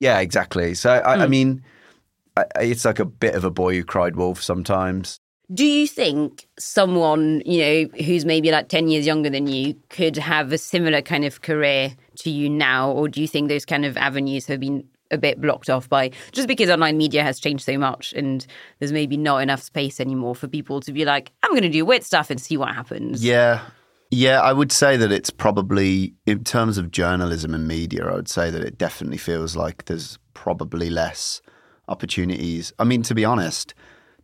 yeah, 0.00 0.18
exactly. 0.20 0.74
So 0.74 0.90
I, 0.90 1.14
I 1.14 1.26
mm. 1.26 1.30
mean, 1.30 1.62
I, 2.36 2.44
it's 2.60 2.84
like 2.84 2.98
a 2.98 3.04
bit 3.04 3.34
of 3.34 3.44
a 3.44 3.50
boy 3.50 3.74
who 3.74 3.84
cried 3.84 4.16
wolf 4.16 4.42
sometimes. 4.42 5.20
Do 5.52 5.64
you 5.64 5.88
think 5.88 6.46
someone, 6.58 7.42
you 7.46 7.62
know, 7.62 8.04
who's 8.04 8.26
maybe 8.26 8.50
like 8.50 8.68
10 8.68 8.88
years 8.88 9.06
younger 9.06 9.30
than 9.30 9.46
you 9.46 9.76
could 9.88 10.18
have 10.18 10.52
a 10.52 10.58
similar 10.58 11.00
kind 11.00 11.24
of 11.24 11.40
career 11.40 11.96
to 12.18 12.30
you 12.30 12.48
now? 12.48 12.90
Or 12.90 13.08
do 13.08 13.20
you 13.20 13.28
think 13.28 13.48
those 13.48 13.64
kind 13.64 13.84
of 13.84 13.96
avenues 13.96 14.46
have 14.46 14.60
been 14.60 14.84
a 15.10 15.18
bit 15.18 15.40
blocked 15.40 15.70
off 15.70 15.88
by 15.88 16.10
just 16.32 16.48
because 16.48 16.68
online 16.68 16.98
media 16.98 17.22
has 17.22 17.40
changed 17.40 17.64
so 17.64 17.78
much 17.78 18.12
and 18.12 18.46
there's 18.78 18.92
maybe 18.92 19.16
not 19.16 19.38
enough 19.38 19.62
space 19.62 20.00
anymore 20.00 20.34
for 20.34 20.48
people 20.48 20.80
to 20.80 20.92
be 20.92 21.04
like, 21.04 21.32
I'm 21.42 21.52
going 21.52 21.62
to 21.62 21.68
do 21.70 21.84
weird 21.84 22.04
stuff 22.04 22.30
and 22.30 22.40
see 22.40 22.56
what 22.56 22.74
happens? 22.74 23.24
Yeah. 23.24 23.62
Yeah, 24.10 24.40
I 24.40 24.54
would 24.54 24.72
say 24.72 24.96
that 24.96 25.12
it's 25.12 25.28
probably, 25.28 26.14
in 26.24 26.42
terms 26.42 26.78
of 26.78 26.90
journalism 26.90 27.54
and 27.54 27.68
media, 27.68 28.06
I 28.06 28.14
would 28.14 28.28
say 28.28 28.50
that 28.50 28.62
it 28.62 28.78
definitely 28.78 29.18
feels 29.18 29.54
like 29.54 29.84
there's 29.84 30.18
probably 30.32 30.88
less 30.88 31.42
opportunities. 31.88 32.72
I 32.78 32.84
mean, 32.84 33.02
to 33.02 33.14
be 33.14 33.26
honest, 33.26 33.74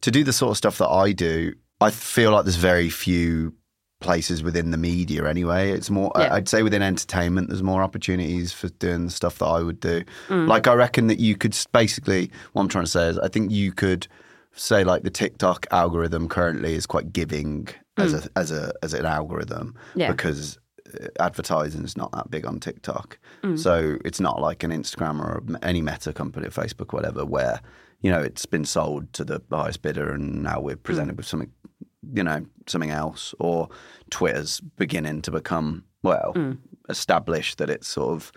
to 0.01 0.11
do 0.11 0.25
the 0.25 0.33
sort 0.33 0.53
of 0.53 0.57
stuff 0.57 0.79
that 0.79 0.89
I 0.89 1.13
do, 1.13 1.53
I 1.83 1.91
feel 1.91 2.31
like 2.31 2.45
there's 2.45 2.57
very 2.57 2.89
few 2.89 3.53
places 4.01 4.43
within 4.43 4.71
the 4.71 4.77
media 4.77 5.27
anyway. 5.27 5.71
It's 5.71 5.91
more, 5.91 6.13
Yeah. 6.17 6.35
I'd 6.35 6.49
say 6.49 6.63
within 6.63 6.83
entertainment, 6.83 7.49
there's 7.49 7.63
more 7.63 7.83
opportunities 7.83 8.53
for 8.53 8.69
doing 8.69 9.07
the 9.07 9.11
stuff 9.11 9.39
that 9.39 9.47
I 9.47 9.63
would 9.63 9.81
do. 9.81 10.05
Mm. 10.29 10.47
Like, 10.49 10.67
I 10.67 10.75
reckon 10.75 11.07
that 11.07 11.19
you 11.21 11.37
could 11.37 11.57
basically, 11.73 12.31
what 12.53 12.63
I'm 12.63 12.69
trying 12.69 12.85
to 12.85 12.91
say 12.91 13.09
is, 13.09 13.19
I 13.19 13.29
think 13.29 13.51
you 13.51 13.73
could 13.73 14.07
say 14.57 14.85
like 14.85 15.03
the 15.03 15.11
TikTok 15.11 15.67
algorithm 15.71 16.29
currently 16.29 16.75
is 16.75 16.87
quite 16.87 17.13
giving 17.13 17.69
as 17.97 18.15
mm. 18.15 18.27
a 18.27 18.39
as 18.39 18.51
a 18.53 18.73
as 18.83 18.95
an 18.95 19.05
algorithm 19.05 19.75
Yeah. 19.97 20.13
because 20.13 20.59
uh, 21.01 21.09
advertising 21.19 21.83
is 21.85 21.97
not 21.97 22.13
that 22.13 22.31
big 22.31 22.47
on 22.47 22.61
TikTok. 22.61 23.19
Mm. 23.43 23.59
So 23.59 23.97
it's 24.05 24.21
not 24.21 24.41
like 24.41 24.63
an 24.63 24.71
Instagram 24.71 25.19
or 25.21 25.43
any 25.63 25.83
meta 25.83 26.13
company, 26.13 26.47
Facebook, 26.49 26.93
whatever, 26.93 27.25
where 27.25 27.61
you 28.01 28.11
know 28.13 28.21
it's 28.21 28.47
been 28.47 28.65
sold 28.65 29.13
to 29.15 29.25
the 29.25 29.43
highest 29.51 29.83
bidder 29.83 30.13
and 30.13 30.43
now 30.43 30.61
we're 30.61 30.77
presented 30.77 31.17
with 31.17 31.27
something, 31.27 31.51
you 32.13 32.23
know, 32.23 32.45
something 32.67 32.91
else. 32.91 33.35
Or 33.39 33.69
Twitter's 34.11 34.61
beginning 34.61 35.23
to 35.23 35.31
become 35.31 35.85
well 36.03 36.33
mm. 36.35 36.59
established 36.89 37.59
that 37.59 37.71
it's 37.71 37.89
sort 37.89 38.13
of 38.13 38.33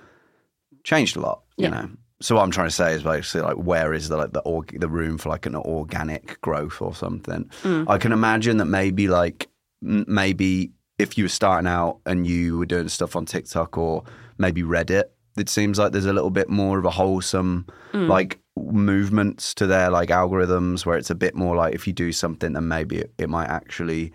changed 0.83 1.17
a 1.17 1.21
lot. 1.21 1.41
You 1.57 1.69
know. 1.69 1.89
So 2.19 2.35
what 2.35 2.41
I'm 2.41 2.51
trying 2.51 2.67
to 2.67 2.73
say 2.73 2.93
is 2.93 3.03
basically 3.03 3.41
like 3.41 3.57
where 3.57 3.93
is 3.93 4.09
the 4.09 4.17
like 4.17 4.33
the 4.33 4.41
org- 4.41 4.79
the 4.79 4.89
room 4.89 5.17
for 5.17 5.29
like 5.29 5.45
an 5.45 5.55
organic 5.55 6.41
growth 6.41 6.81
or 6.81 6.95
something? 6.95 7.49
Mm. 7.63 7.85
I 7.87 7.97
can 7.97 8.11
imagine 8.11 8.57
that 8.57 8.65
maybe 8.65 9.07
like 9.07 9.47
m- 9.83 10.05
maybe 10.07 10.71
if 10.97 11.17
you 11.17 11.25
were 11.25 11.29
starting 11.29 11.67
out 11.67 11.99
and 12.05 12.25
you 12.25 12.57
were 12.57 12.65
doing 12.65 12.89
stuff 12.89 13.15
on 13.15 13.25
TikTok 13.25 13.77
or 13.77 14.03
maybe 14.39 14.63
Reddit, 14.63 15.05
it 15.37 15.49
seems 15.49 15.77
like 15.77 15.91
there's 15.91 16.07
a 16.07 16.13
little 16.13 16.31
bit 16.31 16.49
more 16.49 16.79
of 16.79 16.85
a 16.85 16.89
wholesome 16.89 17.67
mm. 17.93 18.07
like 18.07 18.39
movements 18.65 19.53
to 19.55 19.67
their 19.67 19.89
like 19.89 20.09
algorithms 20.09 20.85
where 20.85 20.97
it's 20.97 21.09
a 21.09 21.15
bit 21.15 21.35
more 21.35 21.55
like 21.55 21.73
if 21.75 21.87
you 21.87 21.93
do 21.93 22.11
something 22.11 22.53
then 22.53 22.67
maybe 22.67 22.97
it, 22.97 23.11
it 23.17 23.29
might 23.29 23.47
actually 23.47 24.11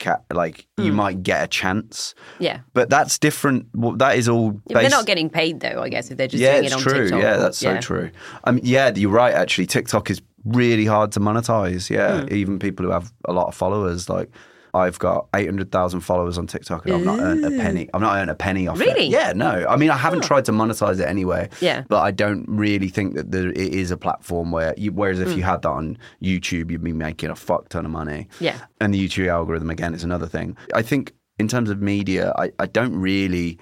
ca- 0.00 0.20
like 0.32 0.66
you 0.76 0.92
might 0.92 1.22
get 1.22 1.44
a 1.44 1.46
chance. 1.46 2.14
Yeah. 2.38 2.60
But 2.72 2.90
that's 2.90 3.18
different. 3.18 3.66
Well, 3.74 3.92
that 3.92 4.16
is 4.16 4.28
all. 4.28 4.60
If 4.68 4.74
they're 4.74 4.90
not 4.90 5.06
getting 5.06 5.30
paid 5.30 5.60
though, 5.60 5.80
I 5.82 5.88
guess, 5.88 6.10
if 6.10 6.16
they're 6.18 6.26
just 6.28 6.42
yeah, 6.42 6.52
doing 6.54 6.64
it's 6.64 6.72
it 6.74 6.76
on 6.76 6.82
true. 6.82 7.02
TikTok. 7.04 7.22
Yeah, 7.22 7.34
or- 7.34 7.38
that's 7.38 7.58
so 7.58 7.80
true. 7.80 8.10
I 8.44 8.50
mean, 8.52 8.64
yeah, 8.64 8.92
you're 8.94 9.10
right. 9.10 9.34
Actually, 9.34 9.66
TikTok 9.66 10.10
is 10.10 10.20
really 10.44 10.84
hard 10.84 11.12
to 11.12 11.20
monetize. 11.20 11.88
Yeah, 11.90 12.22
Hmm. 12.22 12.34
even 12.34 12.58
people 12.58 12.84
who 12.86 12.92
have 12.92 13.12
a 13.26 13.32
lot 13.32 13.46
of 13.48 13.54
followers, 13.54 14.08
like. 14.08 14.30
I've 14.74 14.98
got 14.98 15.28
800,000 15.34 16.00
followers 16.00 16.36
on 16.36 16.46
TikTok 16.46 16.84
and 16.84 16.94
I've 16.94 17.04
not 17.04 17.20
earned 17.20 17.44
a 17.44 17.50
penny. 17.50 17.88
I've 17.94 18.00
not 18.00 18.16
earned 18.16 18.30
a 18.30 18.34
penny 18.34 18.66
off 18.66 18.78
Really? 18.80 19.06
it. 19.06 19.12
Yeah, 19.12 19.32
no. 19.34 19.64
I 19.68 19.76
mean, 19.76 19.90
I 19.90 19.96
haven't 19.96 20.24
tried 20.24 20.44
to 20.46 20.52
monetize 20.52 20.98
it 20.98 21.08
anyway. 21.08 21.48
Yeah. 21.60 21.84
But 21.88 22.00
I 22.00 22.10
don't 22.10 22.44
really 22.48 22.88
think 22.88 23.14
that 23.14 23.30
there, 23.30 23.50
it 23.50 23.56
is 23.56 23.90
a 23.90 23.96
platform 23.96 24.50
where, 24.50 24.74
you, 24.76 24.90
whereas 24.90 25.20
if 25.20 25.30
you 25.30 25.42
mm. 25.42 25.46
had 25.46 25.62
that 25.62 25.70
on 25.70 25.96
YouTube, 26.20 26.70
you'd 26.70 26.82
be 26.82 26.92
making 26.92 27.30
a 27.30 27.36
fuck 27.36 27.68
ton 27.68 27.84
of 27.84 27.92
money. 27.92 28.28
Yeah. 28.40 28.58
And 28.80 28.92
the 28.92 29.08
YouTube 29.08 29.28
algorithm, 29.28 29.70
again, 29.70 29.94
is 29.94 30.02
another 30.02 30.26
thing. 30.26 30.56
I 30.74 30.82
think 30.82 31.12
in 31.38 31.48
terms 31.48 31.70
of 31.70 31.80
media, 31.80 32.32
I, 32.36 32.50
I 32.58 32.66
don't 32.66 32.96
really. 32.96 33.58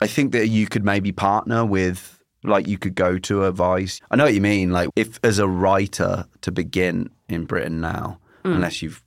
I 0.00 0.06
think 0.06 0.32
that 0.32 0.46
you 0.46 0.68
could 0.68 0.84
maybe 0.84 1.10
partner 1.10 1.64
with, 1.64 2.22
like, 2.44 2.68
you 2.68 2.78
could 2.78 2.94
go 2.94 3.18
to 3.18 3.44
a 3.44 3.52
Vice. 3.52 4.00
I 4.10 4.16
know 4.16 4.24
what 4.24 4.34
you 4.34 4.40
mean. 4.40 4.70
Like, 4.70 4.90
if 4.94 5.18
as 5.24 5.38
a 5.38 5.48
writer 5.48 6.26
to 6.42 6.52
begin 6.52 7.10
in 7.28 7.46
Britain 7.46 7.80
now, 7.80 8.20
mm. 8.44 8.54
unless 8.54 8.80
you've, 8.80 9.02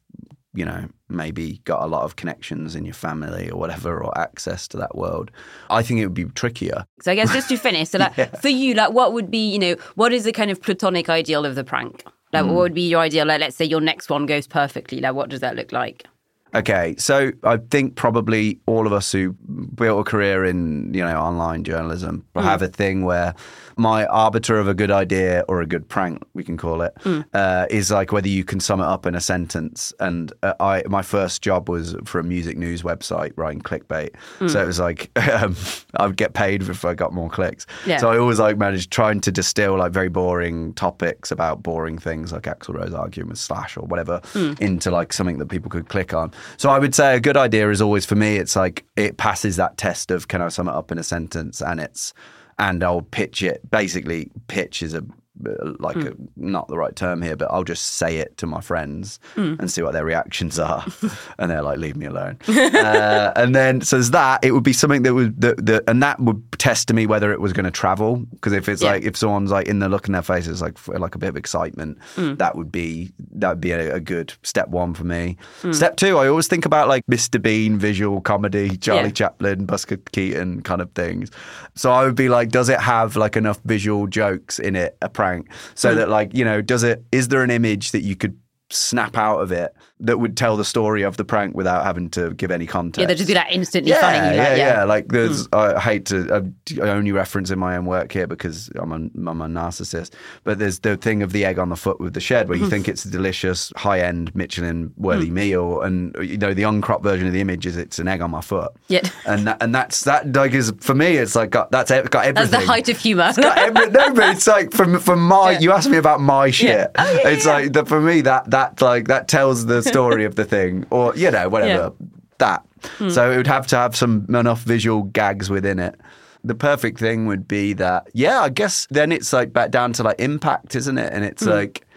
you 0.54 0.66
know, 0.66 0.88
maybe 1.10 1.62
got 1.64 1.82
a 1.82 1.88
lot 1.88 2.04
of 2.04 2.16
connections 2.16 2.76
in 2.76 2.86
your 2.86 2.94
family 2.94 3.50
or 3.50 3.58
whatever, 3.58 4.04
or 4.04 4.18
access 4.18 4.68
to 4.70 4.78
that 4.78 4.96
world, 4.96 5.32
I 5.70 5.82
think 5.82 6.00
it 6.00 6.06
would 6.06 6.14
be 6.14 6.26
trickier. 6.26 6.86
So 7.02 7.12
I 7.12 7.16
guess 7.16 7.32
just 7.32 7.50
to 7.50 7.58
finish, 7.58 7.90
so 7.90 8.00
like 8.00 8.36
for 8.42 8.50
you, 8.50 8.74
like 8.74 8.92
what 8.92 9.14
would 9.14 9.32
be, 9.32 9.50
you 9.52 9.60
know, 9.60 9.76
what 9.96 10.14
is 10.14 10.24
the 10.24 10.32
kind 10.32 10.52
of 10.52 10.62
platonic 10.62 11.10
ideal 11.10 11.46
of 11.46 11.56
the 11.56 11.64
prank? 11.64 12.04
Like 12.34 12.46
what 12.46 12.52
hmm. 12.52 12.58
would 12.58 12.74
be 12.74 12.88
your 12.90 13.02
ideal? 13.02 13.26
Like 13.26 13.42
let's 13.42 13.56
say 13.56 13.66
your 13.66 13.82
next 13.82 14.10
one 14.10 14.26
goes 14.26 14.48
perfectly. 14.48 15.02
Like 15.02 15.14
what 15.14 15.30
does 15.30 15.42
that 15.42 15.56
look 15.56 15.72
like? 15.72 16.06
Okay, 16.54 16.96
so 16.98 17.32
I 17.44 17.58
think 17.58 17.96
probably 17.96 18.60
all 18.66 18.86
of 18.86 18.94
us 18.94 19.12
who 19.12 19.34
built 19.76 20.02
a 20.02 20.04
career 20.04 20.44
in 20.44 20.94
you 20.94 21.04
know 21.04 21.18
online 21.18 21.64
journalism 21.64 22.26
have 22.36 22.62
a 22.62 22.68
thing 22.68 23.06
where 23.06 23.34
my 23.78 24.06
arbiter 24.08 24.60
of 24.60 24.68
a 24.68 24.74
good 24.74 24.92
idea 24.92 25.44
or 25.48 25.62
a 25.62 25.66
good 25.66 25.88
prank, 25.88 26.22
we 26.34 26.44
can 26.44 26.58
call 26.58 26.82
it, 26.82 26.94
uh, 27.34 27.66
is 27.70 27.90
like 27.90 28.12
whether 28.12 28.28
you 28.28 28.44
can 28.44 28.60
sum 28.60 28.82
it 28.82 28.86
up 28.86 29.06
in 29.06 29.16
a 29.16 29.22
sentence. 29.22 29.94
And 30.00 30.32
uh, 30.44 30.54
I, 30.60 30.84
my 30.88 31.02
first 31.02 31.42
job 31.42 31.70
was 31.70 31.96
for 32.06 32.20
a 32.20 32.24
music 32.24 32.58
news 32.58 32.84
website 32.84 33.32
writing 33.38 33.62
clickbait, 33.62 34.10
so 34.48 34.62
it 34.62 34.68
was 34.68 34.80
like 34.80 35.10
um, 35.30 35.56
I 35.96 36.08
would 36.08 36.18
get 36.18 36.34
paid 36.34 36.62
if 36.64 36.86
I 36.86 36.94
got 36.94 37.14
more 37.14 37.30
clicks. 37.30 37.66
Yeah. 37.86 37.98
So 37.98 38.12
I 38.12 38.18
always 38.18 38.40
like 38.40 38.58
managed 38.58 38.92
trying 38.92 39.22
to 39.22 39.32
distill 39.32 39.78
like 39.78 39.92
very 39.92 40.10
boring 40.10 40.74
topics 40.74 41.32
about 41.32 41.64
boring 41.64 41.98
things 41.98 42.32
like 42.32 42.44
Axl 42.44 42.74
Rose 42.76 42.92
with 43.26 43.38
Slash 43.38 43.78
or 43.78 43.86
whatever 43.86 44.22
into 44.60 44.92
like 44.92 45.14
something 45.14 45.38
that 45.40 45.48
people 45.48 45.70
could 45.70 45.90
click 45.90 46.14
on. 46.14 46.32
So 46.58 46.70
I 46.70 46.80
would 46.80 46.96
say 46.96 47.16
a 47.16 47.20
good 47.20 47.38
idea 47.38 47.70
is 47.70 47.82
always 47.82 48.06
for 48.06 48.16
me, 48.16 48.38
it's 48.38 48.56
like 48.56 48.86
it 48.96 49.18
passes 49.18 49.56
that 49.56 49.78
test 49.78 50.12
of 50.12 50.28
can 50.28 50.42
I 50.42 50.50
sum 50.50 50.68
it 50.68 50.74
up 50.74 50.92
in 50.92 50.98
a 50.98 51.04
sentence 51.04 51.62
and 51.62 51.80
it's 51.80 52.14
and 52.60 52.84
I'll 52.84 53.02
pitch 53.02 53.42
it. 53.42 53.70
Basically, 53.72 54.30
pitch 54.48 54.84
is 54.84 54.94
a 54.94 55.04
Uh, 55.46 55.74
like 55.80 55.96
a, 55.96 56.14
not 56.36 56.68
the 56.68 56.78
right 56.78 56.96
term 56.96 57.22
here, 57.22 57.36
but 57.36 57.50
I'll 57.52 57.64
just 57.64 57.96
say 57.96 58.18
it 58.18 58.38
to 58.38 58.46
my 58.46 58.60
friends 58.60 59.20
hmm. 59.34 59.56
and 59.60 59.72
see 59.72 59.82
what 59.82 59.94
their 59.94 60.04
reactions 60.04 60.60
are, 60.60 60.86
and 61.40 61.50
they're 61.50 61.62
like, 61.62 61.80
"Leave 61.80 61.96
me 61.96 62.06
alone." 62.06 62.38
uh, 62.50 63.32
and 63.36 63.56
then 63.56 63.82
so 63.82 63.96
there's 63.96 64.12
that. 64.12 64.44
It 64.44 64.52
would 64.52 64.64
be 64.64 64.74
something 64.74 65.04
that 65.04 65.14
would 65.14 65.40
that, 65.40 65.66
that 65.66 65.84
and 65.88 66.04
that 66.04 66.20
would 66.20 66.44
test 66.60 66.90
to 66.90 66.94
me 66.94 67.08
whether 67.08 67.32
it 67.32 67.40
was 67.40 67.54
going 67.54 67.64
to 67.64 67.72
travel 67.72 68.18
because 68.18 68.52
if 68.54 68.68
it's 68.68 68.82
Yeah. 68.82 68.92
like 68.92 69.04
if 69.04 69.16
someone's 69.16 69.52
like 69.52 69.68
in 69.68 69.80
the 69.80 69.88
look 69.90 70.08
in 70.08 70.14
their 70.14 70.22
face, 70.22 70.48
it's 70.48 70.62
like 70.62 70.78
like 70.88 71.16
a 71.16 71.18
bit 71.18 71.30
of 71.30 71.38
excitement. 71.38 71.98
Hmm. 72.16 72.36
That 72.36 72.56
would 72.58 72.72
be 72.72 73.14
that 73.32 73.50
would 73.50 73.62
be 73.62 73.72
a, 73.72 73.96
a 73.96 74.00
good 74.00 74.34
step 74.44 74.68
one 74.68 74.94
for 74.94 75.06
me. 75.06 75.38
Step 75.72 75.96
two, 75.96 76.18
I 76.18 76.28
always 76.28 76.48
think 76.48 76.66
about 76.66 76.90
like 76.90 77.06
Mr. 77.08 77.42
Bean 77.42 77.80
visual 77.80 78.20
comedy, 78.22 78.78
Charlie 78.78 79.04
Yeah. 79.04 79.10
Chaplin, 79.12 79.66
Buster 79.66 79.98
Keaton 80.12 80.62
kind 80.62 80.82
of 80.82 80.92
things. 80.92 81.32
So 81.76 81.92
I 81.92 82.04
would 82.04 82.16
be 82.16 82.28
like, 82.28 82.50
does 82.50 82.68
it 82.70 82.80
have 82.82 83.16
like 83.16 83.38
enough 83.38 83.60
visual 83.64 84.08
jokes 84.08 84.60
in 84.60 84.76
it, 84.76 84.98
prank, 85.22 85.52
so 85.76 85.92
hmm. 85.92 85.98
that 85.98 86.10
like 86.10 86.34
you 86.34 86.46
know, 86.46 86.62
does 86.62 86.84
it? 86.84 87.04
Is 87.12 87.28
there 87.28 87.44
an 87.44 87.52
image 87.52 87.92
that 87.92 88.02
you 88.02 88.16
could 88.16 88.38
snap 88.70 89.18
out 89.18 89.40
of 89.40 89.52
it 89.52 89.74
that 90.02 90.20
would 90.20 90.36
tell 90.36 90.58
the 90.58 90.66
story 90.66 91.04
of 91.04 91.18
the 91.18 91.24
prank 91.24 91.56
without 91.56 91.84
having 91.84 92.10
to 92.12 92.34
give 92.34 92.52
any 92.52 92.66
context. 92.66 93.00
Yeah, 93.00 93.08
they'd 93.08 93.18
just 93.18 93.28
be 93.28 93.36
like 93.36 93.52
instantly 93.52 93.92
yeah, 93.92 94.02
funny. 94.02 94.18
Like, 94.18 94.36
yeah, 94.36 94.56
yeah, 94.56 94.56
yeah. 94.56 94.84
Like 94.84 95.08
there's, 95.10 95.46
hmm. 95.46 95.56
I 95.56 95.80
hate 95.80 96.06
to, 96.08 96.54
I 96.82 96.90
only 96.90 97.12
reference 97.12 97.52
in 97.52 97.60
my 97.60 97.78
own 97.78 97.86
work 97.86 98.12
here 98.12 98.28
because 98.28 98.70
I'm 98.76 98.92
a, 98.92 99.30
I'm 99.30 99.42
a 99.42 99.48
narcissist. 99.48 100.14
But 100.44 100.60
there's 100.60 100.80
the 100.80 100.98
thing 100.98 101.22
of 101.22 101.32
the 101.32 101.46
egg 101.46 101.60
on 101.60 101.70
the 101.70 101.76
foot 101.76 102.00
with 102.00 102.14
the 102.14 102.20
shed, 102.20 102.50
where 102.50 102.58
you 102.58 102.66
hmm. 102.66 102.70
think 102.70 102.88
it's 102.88 103.06
a 103.06 103.10
delicious, 103.10 103.72
high 103.76 104.00
end 104.00 104.34
Michelin 104.36 104.94
worthy 104.98 105.28
hmm. 105.28 105.34
meal, 105.36 105.82
and 105.82 106.16
you 106.22 106.38
know 106.38 106.54
the 106.54 106.64
uncropped 106.64 107.04
version 107.04 107.28
of 107.28 107.34
the 107.34 107.42
image 107.42 107.66
is 107.66 107.78
it's 107.78 108.00
an 108.00 108.08
egg 108.08 108.22
on 108.22 108.32
my 108.32 108.42
foot. 108.42 108.72
Yeah. 108.88 109.08
and 109.26 109.48
that, 109.48 109.58
and 109.62 109.74
that's 109.74 110.04
that. 110.06 110.34
Like 110.34 110.54
is 110.54 110.74
for 110.80 110.96
me, 110.96 111.18
it's 111.18 111.36
like 111.36 111.52
got 111.52 111.72
that's 111.72 111.92
got 111.92 112.26
everything. 112.26 112.34
That's 112.34 112.52
the 112.52 112.60
height 112.60 112.90
of 112.90 113.02
got 113.38 113.58
every, 113.58 113.90
no, 113.92 114.14
but 114.14 114.36
it's 114.36 114.48
like 114.48 114.74
from 114.74 115.00
from 115.00 115.26
my. 115.28 115.52
You 115.62 115.74
asked 115.74 115.90
me 115.90 115.98
about 115.98 116.22
my 116.22 116.50
shit. 116.50 116.90
Oh, 116.98 117.14
yeah, 117.14 117.30
it's 117.30 117.46
yeah, 117.46 117.52
like 117.52 117.74
the, 117.74 117.86
for 117.86 118.02
me 118.02 118.22
that 118.22 118.50
that 118.50 118.82
like 118.82 119.10
that 119.10 119.28
tells 119.28 119.66
the 119.66 119.84
story 119.92 120.26
of 120.26 120.36
the 120.36 120.46
thing, 120.46 120.86
or 120.90 121.16
you 121.16 121.32
know 121.32 121.50
whatever 121.50 121.94
that. 122.42 122.66
Hmm. 122.98 123.10
So 123.10 123.32
it 123.32 123.38
would 123.38 123.48
have 123.48 123.66
to 123.68 123.78
have 123.78 123.96
some 123.96 124.26
enough 124.30 124.64
visual 124.64 125.04
gags 125.04 125.50
within 125.50 125.80
it. 125.80 125.96
The 126.44 126.56
perfect 126.56 127.00
thing 127.00 127.28
would 127.28 127.48
be 127.48 127.74
that, 127.74 128.08
yeah, 128.14 128.42
I 128.42 128.50
guess 128.50 128.88
then 128.90 129.12
it's 129.12 129.32
like 129.32 129.54
back 129.54 129.72
down 129.72 129.94
to 129.94 130.04
like 130.04 130.20
impact, 130.20 130.76
isn't 130.76 130.98
it? 130.98 131.14
And 131.14 131.24
it's 131.24 131.44
hmm. 131.44 131.52
like 131.52 131.88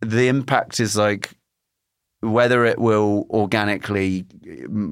the 0.00 0.28
impact 0.28 0.80
is 0.80 0.96
like 0.96 1.34
whether 2.20 2.64
it 2.64 2.78
will 2.78 3.26
organically, 3.30 4.24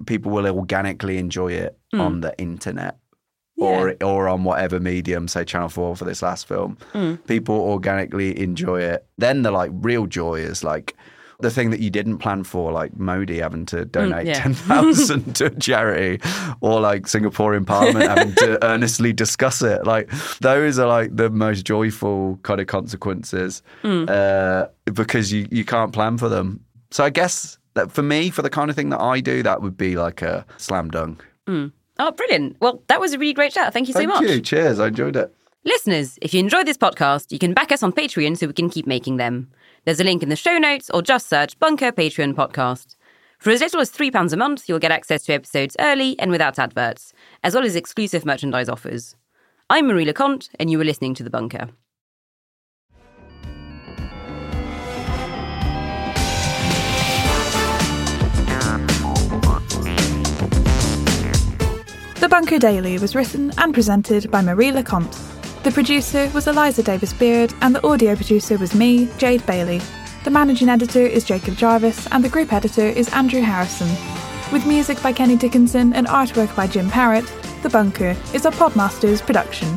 people 0.07 0.31
will 0.31 0.47
organically 0.47 1.19
enjoy 1.19 1.53
it 1.53 1.79
hmm. 1.93 2.01
on 2.01 2.21
the 2.21 2.39
internet. 2.39 2.99
Or, 3.59 3.97
or 4.03 4.29
on 4.29 4.45
whatever 4.45 4.79
medium, 4.79 5.29
say 5.29 5.43
Channel 5.43 5.71
4 5.71 5.97
for 5.97 6.05
this 6.05 6.21
last 6.21 6.47
film, 6.47 6.77
people 7.27 7.55
organically 7.55 8.39
enjoy 8.39 8.83
it. 8.83 9.07
Then 9.17 9.41
the 9.41 9.51
like 9.51 9.71
real 9.73 10.05
joy 10.07 10.35
is 10.35 10.63
like 10.63 10.95
the 11.41 11.51
thing 11.51 11.71
that 11.71 11.81
you 11.81 11.91
didn't 11.91 12.19
plan 12.19 12.45
for, 12.45 12.73
like 12.73 12.97
Modi 12.97 13.39
having 13.39 13.67
to 13.67 13.85
mm, 13.85 13.93
donate 13.93 14.27
yeah. 14.27 14.41
10,000 14.41 15.35
to 15.37 15.47
a 15.47 15.51
charity, 15.51 16.21
or 16.61 16.81
like 16.81 17.03
Singaporean 17.03 17.67
Parliament 17.67 18.09
having 18.09 18.35
to 18.37 18.65
earnestly 18.65 19.13
discuss 19.13 19.63
it. 19.63 19.85
Like, 19.85 20.11
those 20.41 20.79
are 20.79 20.87
like 20.87 21.15
the 21.15 21.31
most 21.31 21.65
joyful 21.65 22.39
kind 22.43 22.61
of 22.61 22.67
consequences 22.67 23.63
mm. 23.83 24.09
uh, 24.09 24.69
because 24.93 25.33
you, 25.33 25.47
you 25.51 25.65
can't 25.65 25.93
plan 25.93 26.19
for 26.19 26.29
them. 26.29 26.61
So, 26.91 27.05
I 27.05 27.11
guess 27.11 27.59
that 27.75 27.93
for 27.93 28.03
me, 28.03 28.31
for 28.31 28.43
the 28.43 28.51
kind 28.51 28.71
of 28.71 28.77
thing 28.77 28.91
that 28.91 29.01
I 29.01 29.21
do, 29.21 29.43
that 29.43 29.63
would 29.63 29.77
be 29.77 29.97
like 29.97 30.23
a 30.23 30.47
slam 30.57 30.91
dunk. 30.91 31.25
Mm. 31.47 31.73
Oh, 31.99 32.11
brilliant. 32.13 32.57
Well, 32.61 32.83
that 32.89 33.01
was 33.01 33.13
a 33.13 33.19
really 33.19 33.33
great 33.33 33.53
chat. 33.53 33.73
Thank 33.73 33.89
you 33.89 33.95
so 33.95 34.01
Thank 34.01 34.11
much. 34.11 34.23
you. 34.23 34.41
Cheers. 34.41 34.81
I 34.81 34.89
enjoyed 34.89 35.17
it. 35.17 35.35
Listeners, 35.65 36.19
if 36.23 36.33
you 36.33 36.41
enjoyed 36.41 36.67
this 36.67 36.77
podcast, 36.77 37.33
you 37.33 37.39
can 37.39 37.53
back 37.53 37.73
us 37.73 37.83
on 37.83 37.93
Patreon 37.93 38.37
so 38.37 38.47
we 38.47 38.53
can 38.53 38.71
keep 38.71 38.87
making 38.87 39.17
them. 39.17 39.51
There's 39.87 40.01
a 40.01 40.05
link 40.05 40.25
in 40.25 40.31
the 40.31 40.35
show 40.35 40.59
notes 40.59 40.91
or 40.91 41.01
just 41.01 41.29
search 41.29 41.57
Bunker 41.61 41.93
Patreon 41.93 42.35
Podcast. 42.35 42.97
For 43.39 43.51
as 43.51 43.61
little 43.61 43.81
as 43.81 43.93
£3 43.93 44.33
a 44.33 44.37
month, 44.37 44.69
you'll 44.69 44.81
get 44.81 44.91
access 44.91 45.23
to 45.23 45.33
episodes 45.33 45.77
early 45.79 46.19
and 46.19 46.33
without 46.33 46.59
adverts, 46.59 47.13
as 47.45 47.55
well 47.55 47.65
as 47.65 47.77
exclusive 47.77 48.27
merchandise 48.27 48.69
offers. 48.69 49.15
I'm 49.71 49.87
Marie 49.87 50.05
Le 50.05 50.13
Conte, 50.13 50.49
and 50.59 50.73
you 50.73 50.81
are 50.81 50.85
listening 50.85 51.15
to 51.15 51.23
The 51.23 51.31
Bunker. 51.31 51.69
The 62.19 62.29
Bunker 62.29 62.59
Daily 62.59 62.99
was 62.99 63.15
written 63.15 63.53
and 63.57 63.73
presented 63.73 64.33
by 64.33 64.43
Marie 64.43 64.73
Le 64.73 64.83
Conte. 64.83 65.36
The 65.67 65.73
producer 65.73 66.31
was 66.33 66.47
Eliza 66.47 66.85
Davis 66.85 67.13
Beard, 67.13 67.53
and 67.61 67.75
the 67.75 67.85
audio 67.85 68.15
producer 68.15 68.57
was 68.57 68.73
me, 68.73 69.09
Jade 69.19 69.45
Bailey. 69.47 69.81
The 70.23 70.31
managing 70.31 70.69
editor 70.69 71.01
is 71.01 71.25
Jacob 71.25 71.57
Jarvis, 71.57 72.07
and 72.13 72.23
the 72.23 72.29
group 72.29 72.53
editor 72.53 72.87
is 72.87 73.13
Andrew 73.13 73.41
Harrison. 73.41 73.89
With 74.53 74.65
music 74.65 75.03
by 75.03 75.13
Kenny 75.13 75.35
Dickinson 75.35 75.93
and 75.93 76.07
artwork 76.07 76.55
by 76.55 76.69
Jim 76.69 76.89
Parrott, 76.89 77.25
The 77.65 77.69
Bunker 77.69 78.15
is 78.33 78.47
a 78.47 78.53
Podmasters 78.53 79.21
production. 79.21 79.77